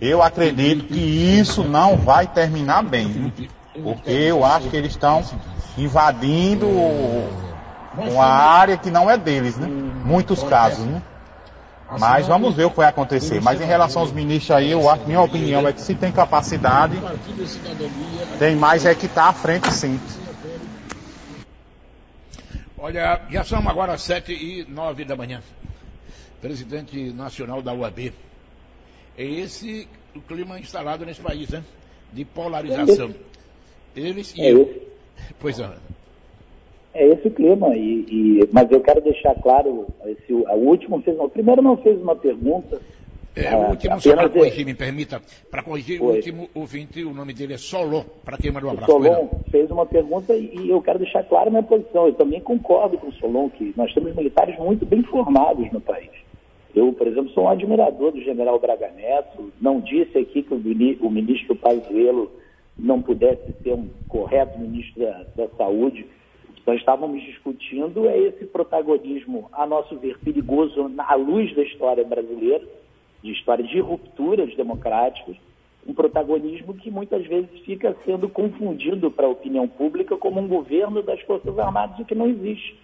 Eu 0.00 0.22
acredito 0.22 0.84
que 0.84 0.98
isso 0.98 1.62
não 1.62 1.96
vai 1.96 2.26
terminar 2.26 2.82
bem. 2.82 3.32
Porque 3.72 4.10
eu 4.10 4.44
acho 4.44 4.68
que 4.68 4.76
eles 4.76 4.92
estão 4.92 5.22
invadindo 5.78 6.66
uma 7.96 8.24
área 8.24 8.76
que 8.76 8.90
não 8.90 9.08
é 9.08 9.16
deles, 9.16 9.56
né? 9.56 9.68
Muitos 10.04 10.42
casos, 10.42 10.84
né? 10.84 11.02
Mas 11.98 12.26
vamos 12.26 12.54
ver 12.54 12.66
o 12.66 12.70
que 12.70 12.76
vai 12.76 12.88
acontecer. 12.88 13.40
Mas 13.40 13.60
em 13.60 13.64
relação 13.64 14.02
aos 14.02 14.12
ministros 14.12 14.50
aí, 14.50 14.70
eu 14.70 14.88
acho, 14.88 15.06
minha 15.06 15.20
opinião 15.20 15.66
é 15.66 15.72
que 15.72 15.80
se 15.80 15.94
tem 15.94 16.12
capacidade, 16.12 17.00
tem 18.38 18.54
mais 18.54 18.84
é 18.84 18.94
que 18.94 19.06
estar 19.06 19.24
tá 19.24 19.28
à 19.28 19.32
frente 19.32 19.72
sim. 19.72 20.00
Olha, 22.78 23.20
já 23.30 23.44
são 23.44 23.68
agora 23.68 23.98
sete 23.98 24.32
e 24.32 24.64
nove 24.68 25.04
da 25.04 25.14
manhã. 25.14 25.42
Presidente 26.40 27.12
nacional 27.12 27.60
da 27.60 27.74
UAB. 27.74 28.12
É 29.18 29.24
esse 29.24 29.86
o 30.14 30.20
clima 30.20 30.58
instalado 30.58 31.04
nesse 31.04 31.20
país, 31.20 31.50
né? 31.50 31.62
De 32.12 32.24
polarização. 32.24 33.14
Eles 33.96 34.34
e 34.36 34.42
é 34.42 34.52
eu. 34.52 34.62
Esse. 34.62 34.90
Pois 35.38 35.58
é. 35.58 35.70
É 36.92 37.06
esse 37.06 37.28
o 37.28 37.30
clima, 37.30 37.74
e, 37.76 38.04
e, 38.08 38.48
mas 38.52 38.70
eu 38.70 38.80
quero 38.80 39.00
deixar 39.00 39.34
claro, 39.36 39.86
esse, 40.04 40.32
o 40.32 40.44
último 40.56 41.00
fez 41.02 41.16
uma, 41.16 41.26
o 41.26 41.30
primeiro 41.30 41.62
não 41.62 41.76
fez 41.76 42.00
uma 42.00 42.16
pergunta. 42.16 42.80
É, 43.36 43.54
o 43.54 43.70
último, 43.70 44.00
só 44.00 44.16
para 44.16 44.28
corrigir, 44.28 44.66
me 44.66 44.74
permita, 44.74 45.22
para 45.48 45.62
corrigir 45.62 45.98
foi. 45.98 46.06
o 46.08 46.10
último 46.16 46.50
ouvinte, 46.52 47.04
o 47.04 47.14
nome 47.14 47.32
dele 47.32 47.54
é 47.54 47.58
Solon, 47.58 48.02
para 48.24 48.36
quem 48.36 48.50
mandou 48.50 48.70
um 48.70 48.72
abraço. 48.72 48.90
Solon 48.90 49.28
fez 49.52 49.70
uma 49.70 49.86
pergunta 49.86 50.34
e, 50.34 50.68
eu 50.68 50.82
quero 50.82 50.98
deixar 50.98 51.22
claro 51.22 51.46
a 51.46 51.50
minha 51.50 51.62
posição. 51.62 52.08
Eu 52.08 52.14
também 52.14 52.40
concordo 52.40 52.98
com 52.98 53.06
o 53.06 53.12
Solon 53.12 53.48
que 53.50 53.72
nós 53.76 53.94
temos 53.94 54.14
militares 54.16 54.58
muito 54.58 54.84
bem 54.84 55.02
formados 55.04 55.70
no 55.70 55.80
país. 55.80 56.10
Eu, 56.74 56.92
por 56.92 57.06
exemplo, 57.06 57.30
sou 57.30 57.44
um 57.44 57.48
admirador 57.48 58.10
do 58.10 58.20
general 58.20 58.58
Braga 58.58 58.90
Neto, 58.96 59.52
não 59.60 59.80
disse 59.80 60.18
aqui 60.18 60.42
que 60.42 60.54
o, 60.54 61.06
o 61.06 61.10
ministro 61.10 61.54
Pazuello 61.54 62.30
não 62.82 63.02
pudesse 63.02 63.52
ser 63.62 63.74
um 63.74 63.88
correto 64.08 64.58
ministro 64.58 65.02
da, 65.02 65.26
da 65.36 65.48
Saúde. 65.56 66.06
Nós 66.66 66.78
estávamos 66.78 67.22
discutindo 67.22 68.08
é 68.08 68.18
esse 68.18 68.46
protagonismo, 68.46 69.48
a 69.52 69.66
nosso 69.66 69.96
ver, 69.98 70.18
perigoso 70.18 70.90
à 70.98 71.14
luz 71.14 71.54
da 71.54 71.62
história 71.62 72.04
brasileira, 72.04 72.64
de 73.22 73.32
história 73.32 73.64
de 73.64 73.78
rupturas 73.80 74.54
democráticas, 74.56 75.36
um 75.86 75.94
protagonismo 75.94 76.74
que 76.74 76.90
muitas 76.90 77.26
vezes 77.26 77.50
fica 77.60 77.96
sendo 78.04 78.28
confundido 78.28 79.10
para 79.10 79.26
a 79.26 79.30
opinião 79.30 79.66
pública 79.66 80.16
como 80.16 80.40
um 80.40 80.48
governo 80.48 81.02
das 81.02 81.20
Forças 81.22 81.58
Armadas, 81.58 81.98
o 81.98 82.04
que 82.04 82.14
não 82.14 82.28
existe, 82.28 82.78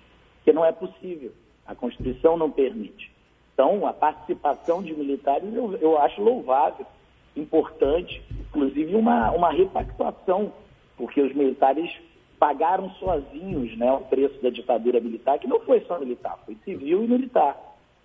que 0.44 0.52
não 0.52 0.64
é 0.64 0.72
possível. 0.72 1.32
A 1.66 1.74
Constituição 1.74 2.36
não 2.36 2.50
permite. 2.50 3.10
Então, 3.52 3.86
a 3.86 3.92
participação 3.92 4.82
de 4.82 4.94
militares 4.94 5.54
eu, 5.54 5.74
eu 5.76 5.98
acho 5.98 6.22
louvável 6.22 6.86
importante, 7.36 8.22
inclusive 8.48 8.94
uma, 8.94 9.30
uma 9.30 9.50
repactuação, 9.50 10.52
porque 10.96 11.20
os 11.20 11.34
militares 11.34 11.90
pagaram 12.38 12.90
sozinhos 12.92 13.76
né, 13.76 13.90
o 13.92 14.00
preço 14.00 14.40
da 14.42 14.50
ditadura 14.50 15.00
militar, 15.00 15.38
que 15.38 15.46
não 15.46 15.60
foi 15.60 15.80
só 15.80 15.98
militar, 15.98 16.38
foi 16.44 16.56
civil 16.64 17.04
e 17.04 17.08
militar. 17.08 17.56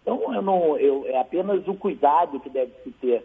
Então, 0.01 0.33
eu 0.33 0.41
não, 0.41 0.77
eu, 0.77 1.05
é 1.07 1.19
apenas 1.19 1.67
o 1.67 1.75
cuidado 1.75 2.39
que 2.39 2.49
deve 2.49 2.71
se 2.83 2.91
ter 2.91 3.23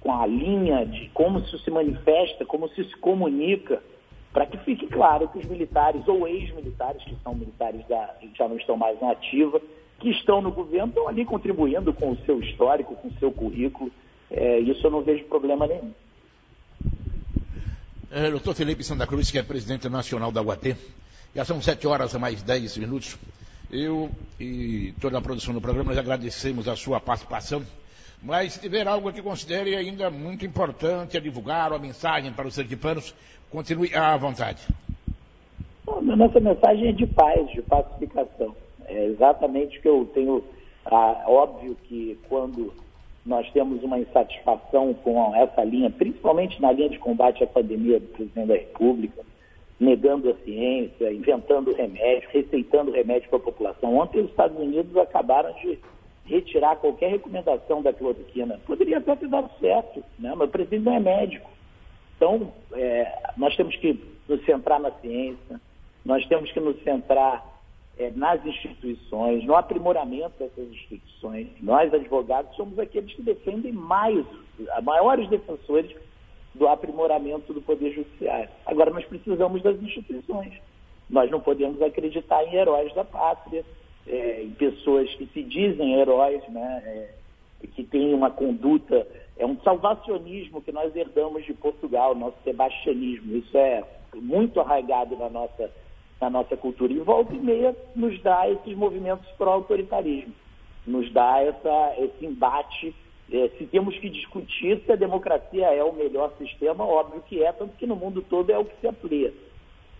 com 0.00 0.12
a 0.12 0.26
linha 0.26 0.84
de 0.84 1.08
como 1.10 1.38
isso 1.38 1.58
se 1.58 1.70
manifesta, 1.70 2.44
como 2.44 2.68
se 2.70 2.84
se 2.84 2.96
comunica, 2.96 3.82
para 4.32 4.46
que 4.46 4.58
fique 4.58 4.86
claro 4.86 5.28
que 5.28 5.38
os 5.38 5.46
militares 5.46 6.06
ou 6.06 6.28
ex-militares, 6.28 7.02
que 7.04 7.16
são 7.22 7.34
militares 7.34 7.86
da, 7.88 8.14
que 8.20 8.30
já 8.36 8.46
não 8.46 8.56
estão 8.56 8.76
mais 8.76 9.00
na 9.00 9.12
ativa, 9.12 9.60
que 9.98 10.10
estão 10.10 10.42
no 10.42 10.50
governo, 10.50 10.88
estão 10.88 11.08
ali 11.08 11.24
contribuindo 11.24 11.92
com 11.92 12.10
o 12.10 12.16
seu 12.18 12.38
histórico, 12.40 12.94
com 12.96 13.08
o 13.08 13.18
seu 13.18 13.32
currículo, 13.32 13.90
é, 14.30 14.58
isso 14.60 14.86
eu 14.86 14.90
não 14.90 15.02
vejo 15.02 15.24
problema 15.24 15.66
nenhum. 15.66 15.92
É, 18.10 18.30
doutor 18.30 18.54
Felipe 18.54 18.84
Santa 18.84 19.06
Cruz, 19.06 19.30
que 19.30 19.38
é 19.38 19.42
presidente 19.42 19.88
nacional 19.88 20.30
da 20.32 20.42
UAT, 20.42 20.76
já 21.34 21.44
são 21.44 21.60
sete 21.60 21.86
horas 21.86 22.14
a 22.14 22.18
mais 22.18 22.42
dez 22.42 22.76
minutos. 22.76 23.18
Eu 23.70 24.10
e 24.38 24.94
toda 25.00 25.18
a 25.18 25.20
produção 25.20 25.52
do 25.52 25.60
programa, 25.60 25.90
nós 25.90 25.98
agradecemos 25.98 26.68
a 26.68 26.76
sua 26.76 27.00
participação 27.00 27.64
Mas 28.22 28.54
se 28.54 28.60
tiver 28.60 28.86
algo 28.88 29.12
que 29.12 29.22
considere 29.22 29.76
ainda 29.76 30.10
muito 30.10 30.44
importante 30.44 31.16
a 31.16 31.20
divulgar, 31.20 31.72
uma 31.72 31.78
mensagem 31.78 32.32
para 32.32 32.48
os 32.48 32.54
sergipanos, 32.54 33.14
continue 33.50 33.94
à 33.94 34.16
vontade. 34.16 34.62
A 35.86 36.00
nossa 36.00 36.40
mensagem 36.40 36.88
é 36.88 36.92
de 36.92 37.06
paz, 37.06 37.48
de 37.50 37.62
pacificação. 37.62 38.54
É 38.86 39.06
exatamente 39.06 39.78
o 39.78 39.82
que 39.82 39.88
eu 39.88 40.10
tenho. 40.14 40.42
Ah, 40.84 41.24
óbvio 41.26 41.76
que 41.84 42.18
quando 42.28 42.72
nós 43.26 43.50
temos 43.50 43.82
uma 43.82 43.98
insatisfação 43.98 44.94
com 44.94 45.34
essa 45.34 45.64
linha, 45.64 45.90
principalmente 45.90 46.62
na 46.62 46.70
linha 46.70 46.88
de 46.88 46.98
combate 46.98 47.42
à 47.42 47.46
pandemia 47.46 47.98
do 47.98 48.06
presidente 48.06 48.46
da 48.46 48.54
República, 48.54 49.22
negando 49.78 50.30
a 50.30 50.34
ciência, 50.44 51.12
inventando 51.12 51.74
remédio, 51.74 52.28
receitando 52.30 52.92
remédio 52.92 53.28
para 53.28 53.38
a 53.38 53.42
população. 53.42 53.96
Ontem 53.96 54.20
os 54.20 54.30
Estados 54.30 54.56
Unidos 54.56 54.96
acabaram 54.96 55.52
de 55.54 55.78
retirar 56.24 56.76
qualquer 56.76 57.10
recomendação 57.10 57.82
da 57.82 57.92
cloroquina. 57.92 58.60
Poderia 58.64 58.98
até 58.98 59.16
ter 59.16 59.28
dado 59.28 59.50
certo, 59.60 60.02
né? 60.18 60.32
mas 60.36 60.48
o 60.48 60.52
presidente 60.52 60.84
não 60.84 60.94
é 60.94 61.00
médico. 61.00 61.50
Então, 62.16 62.52
é, 62.72 63.12
nós 63.36 63.54
temos 63.56 63.76
que 63.76 64.00
nos 64.28 64.44
centrar 64.44 64.80
na 64.80 64.90
ciência, 64.92 65.60
nós 66.04 66.24
temos 66.26 66.50
que 66.52 66.60
nos 66.60 66.80
centrar 66.82 67.44
é, 67.98 68.10
nas 68.10 68.44
instituições, 68.44 69.44
no 69.44 69.54
aprimoramento 69.54 70.38
dessas 70.38 70.68
instituições. 70.68 71.48
Nós, 71.60 71.92
advogados, 71.92 72.54
somos 72.56 72.78
aqueles 72.78 73.12
que 73.14 73.22
defendem 73.22 73.72
mais, 73.72 74.24
maiores 74.82 75.28
defensores 75.28 75.94
do 76.54 76.66
aprimoramento 76.66 77.52
do 77.52 77.60
Poder 77.62 77.92
Judiciário. 77.92 78.48
Agora, 78.64 78.90
nós 78.90 79.04
precisamos 79.04 79.62
das 79.62 79.80
instituições. 79.80 80.54
Nós 81.08 81.30
não 81.30 81.40
podemos 81.40 81.80
acreditar 81.80 82.44
em 82.44 82.54
heróis 82.54 82.92
da 82.94 83.04
pátria, 83.04 83.64
é, 84.06 84.42
em 84.42 84.50
pessoas 84.50 85.12
que 85.14 85.26
se 85.26 85.42
dizem 85.42 85.94
heróis, 85.94 86.42
né, 86.48 86.82
é, 86.84 87.66
que 87.74 87.84
têm 87.84 88.14
uma 88.14 88.30
conduta, 88.30 89.06
é 89.38 89.44
um 89.44 89.58
salvacionismo 89.60 90.62
que 90.62 90.72
nós 90.72 90.94
herdamos 90.94 91.44
de 91.44 91.54
Portugal, 91.54 92.14
nosso 92.14 92.36
sebastianismo. 92.42 93.36
Isso 93.36 93.56
é 93.56 93.84
muito 94.14 94.60
arraigado 94.60 95.16
na 95.16 95.28
nossa, 95.28 95.70
na 96.20 96.30
nossa 96.30 96.56
cultura. 96.56 96.92
E 96.92 96.98
volta 96.98 97.34
e 97.34 97.38
meia 97.38 97.76
nos 97.94 98.20
dá 98.22 98.48
esses 98.48 98.76
movimentos 98.76 99.28
pró-autoritarismo, 99.32 100.32
nos 100.86 101.12
dá 101.12 101.40
essa, 101.40 101.94
esse 101.98 102.24
embate. 102.24 102.94
É, 103.32 103.48
se 103.58 103.66
temos 103.66 103.98
que 103.98 104.08
discutir 104.08 104.80
se 104.86 104.92
a 104.92 104.96
democracia 104.96 105.66
é 105.66 105.82
o 105.82 105.92
melhor 105.92 106.32
sistema, 106.38 106.84
óbvio 106.86 107.22
que 107.22 107.42
é, 107.42 107.52
tanto 107.52 107.76
que 107.76 107.86
no 107.86 107.96
mundo 107.96 108.22
todo 108.22 108.50
é 108.50 108.58
o 108.58 108.64
que 108.64 108.80
se 108.80 108.86
aplica 108.86 109.32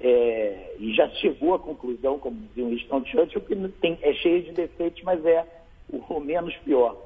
é, 0.00 0.74
e 0.78 0.94
já 0.94 1.08
chegou 1.10 1.54
à 1.54 1.58
conclusão, 1.58 2.18
como 2.18 2.36
dizia 2.36 2.64
o 2.64 2.68
Winston 2.68 3.04
Churchill, 3.06 3.40
que 3.40 3.56
tem, 3.80 3.98
é 4.02 4.12
cheio 4.14 4.42
de 4.42 4.52
defeitos, 4.52 5.02
mas 5.02 5.24
é 5.24 5.46
o 5.90 6.20
menos 6.20 6.54
pior. 6.58 6.96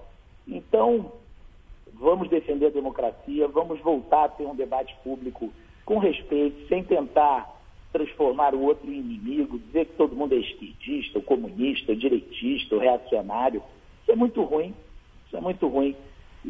Então, 0.46 1.12
vamos 1.94 2.28
defender 2.28 2.66
a 2.66 2.70
democracia, 2.70 3.46
vamos 3.48 3.80
voltar 3.80 4.24
a 4.24 4.28
ter 4.28 4.44
um 4.44 4.54
debate 4.54 4.94
público 5.04 5.52
com 5.84 5.98
respeito, 5.98 6.66
sem 6.68 6.82
tentar 6.82 7.59
transformar 7.93 8.55
o 8.55 8.62
outro 8.62 8.91
em 8.91 8.99
inimigo, 8.99 9.59
dizer 9.59 9.86
que 9.86 9.95
todo 9.95 10.16
mundo 10.16 10.34
é 10.34 10.38
esquerdista, 10.38 11.18
ou 11.18 11.24
comunista, 11.24 11.93
ou 11.93 11.99
direitista, 11.99 12.74
ou 12.74 12.80
reacionário. 12.80 13.62
Isso 14.03 14.12
é 14.12 14.16
muito 14.16 14.43
ruim, 14.43 14.74
isso 15.26 15.36
é 15.36 15.41
muito 15.41 15.66
ruim. 15.66 15.97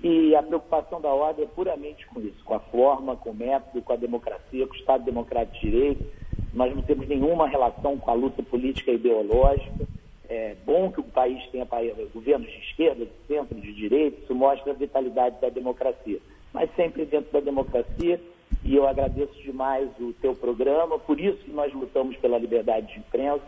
E 0.03 0.34
a 0.36 0.43
preocupação 0.43 1.01
da 1.01 1.09
ordem 1.09 1.45
é 1.45 1.49
puramente 1.49 2.07
com 2.07 2.20
isso, 2.20 2.45
com 2.45 2.55
a 2.55 2.61
forma, 2.61 3.16
com 3.16 3.30
o 3.30 3.34
método, 3.34 3.82
com 3.82 3.93
a 3.93 3.97
democracia, 3.97 4.66
com 4.66 4.74
o 4.74 4.76
Estado 4.76 5.05
Democrático 5.05 5.59
de 5.59 5.70
Direito, 5.70 6.05
nós 6.53 6.74
não 6.74 6.82
temos 6.82 7.07
nenhuma 7.09 7.49
relação 7.49 7.97
com 7.99 8.11
a 8.11 8.14
luta 8.14 8.43
política 8.43 8.91
e 8.91 8.97
ideológica. 8.97 9.88
É 10.28 10.55
bom 10.64 10.93
que 10.93 11.01
o 11.01 11.05
país 11.05 11.45
tenha 11.51 11.66
governos 12.14 12.49
de 12.49 12.59
esquerda, 12.59 13.05
de 13.05 13.12
centro, 13.26 13.61
de 13.61 13.72
direita, 13.72 14.20
isso 14.22 14.34
mostra 14.34 14.72
a 14.72 14.76
vitalidade 14.76 15.41
da 15.41 15.49
democracia. 15.49 16.20
Mas 16.53 16.72
sempre 16.76 17.05
dentro 17.05 17.32
da 17.32 17.41
democracia, 17.41 18.20
e 18.62 18.76
eu 18.76 18.86
agradeço 18.86 19.32
demais 19.42 19.88
o 19.98 20.12
teu 20.20 20.34
programa, 20.34 20.98
por 20.98 21.18
isso 21.18 21.38
que 21.38 21.50
nós 21.50 21.72
lutamos 21.72 22.16
pela 22.18 22.38
liberdade 22.38 22.92
de 22.92 22.98
imprensa. 22.98 23.44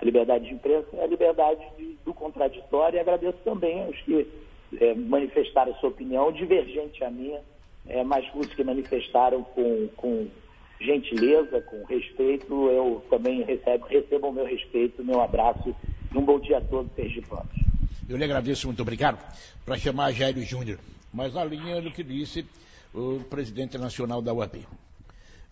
A 0.00 0.04
liberdade 0.04 0.46
de 0.46 0.54
imprensa 0.54 0.88
é 0.94 1.04
a 1.04 1.06
liberdade 1.06 1.60
de, 1.76 1.96
do 2.04 2.14
contraditório, 2.14 2.96
e 2.96 3.00
agradeço 3.00 3.38
também 3.44 3.84
aos 3.84 4.00
que 4.02 4.26
é, 4.80 4.94
manifestaram 4.94 5.74
sua 5.74 5.90
opinião, 5.90 6.32
divergente 6.32 7.04
à 7.04 7.10
minha, 7.10 7.40
é, 7.86 8.02
mas 8.02 8.26
os 8.34 8.46
que 8.54 8.64
manifestaram 8.64 9.42
com, 9.42 9.88
com 9.96 10.26
gentileza, 10.80 11.60
com 11.62 11.84
respeito, 11.84 12.68
eu 12.68 13.02
também 13.10 13.42
recebo, 13.42 13.86
recebo 13.86 14.28
o 14.28 14.32
meu 14.32 14.44
respeito, 14.44 15.04
meu 15.04 15.20
abraço. 15.20 15.74
E 16.12 16.18
um 16.18 16.24
bom 16.24 16.38
dia 16.38 16.58
a 16.58 16.60
todos, 16.60 16.92
sergipanos. 16.94 17.46
Eu 18.08 18.16
lhe 18.16 18.24
agradeço, 18.24 18.66
muito 18.66 18.82
obrigado, 18.82 19.18
para 19.64 19.76
chamar 19.76 20.12
Jairo 20.12 20.40
Júnior, 20.42 20.78
mas 21.12 21.34
na 21.34 21.44
linha 21.44 21.80
do 21.80 21.90
que 21.90 22.02
disse 22.02 22.46
o 22.96 23.20
presidente 23.28 23.76
nacional 23.76 24.22
da 24.22 24.32
UAP. 24.32 24.66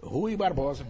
Rui 0.03 0.35
Barbosa, 0.37 0.87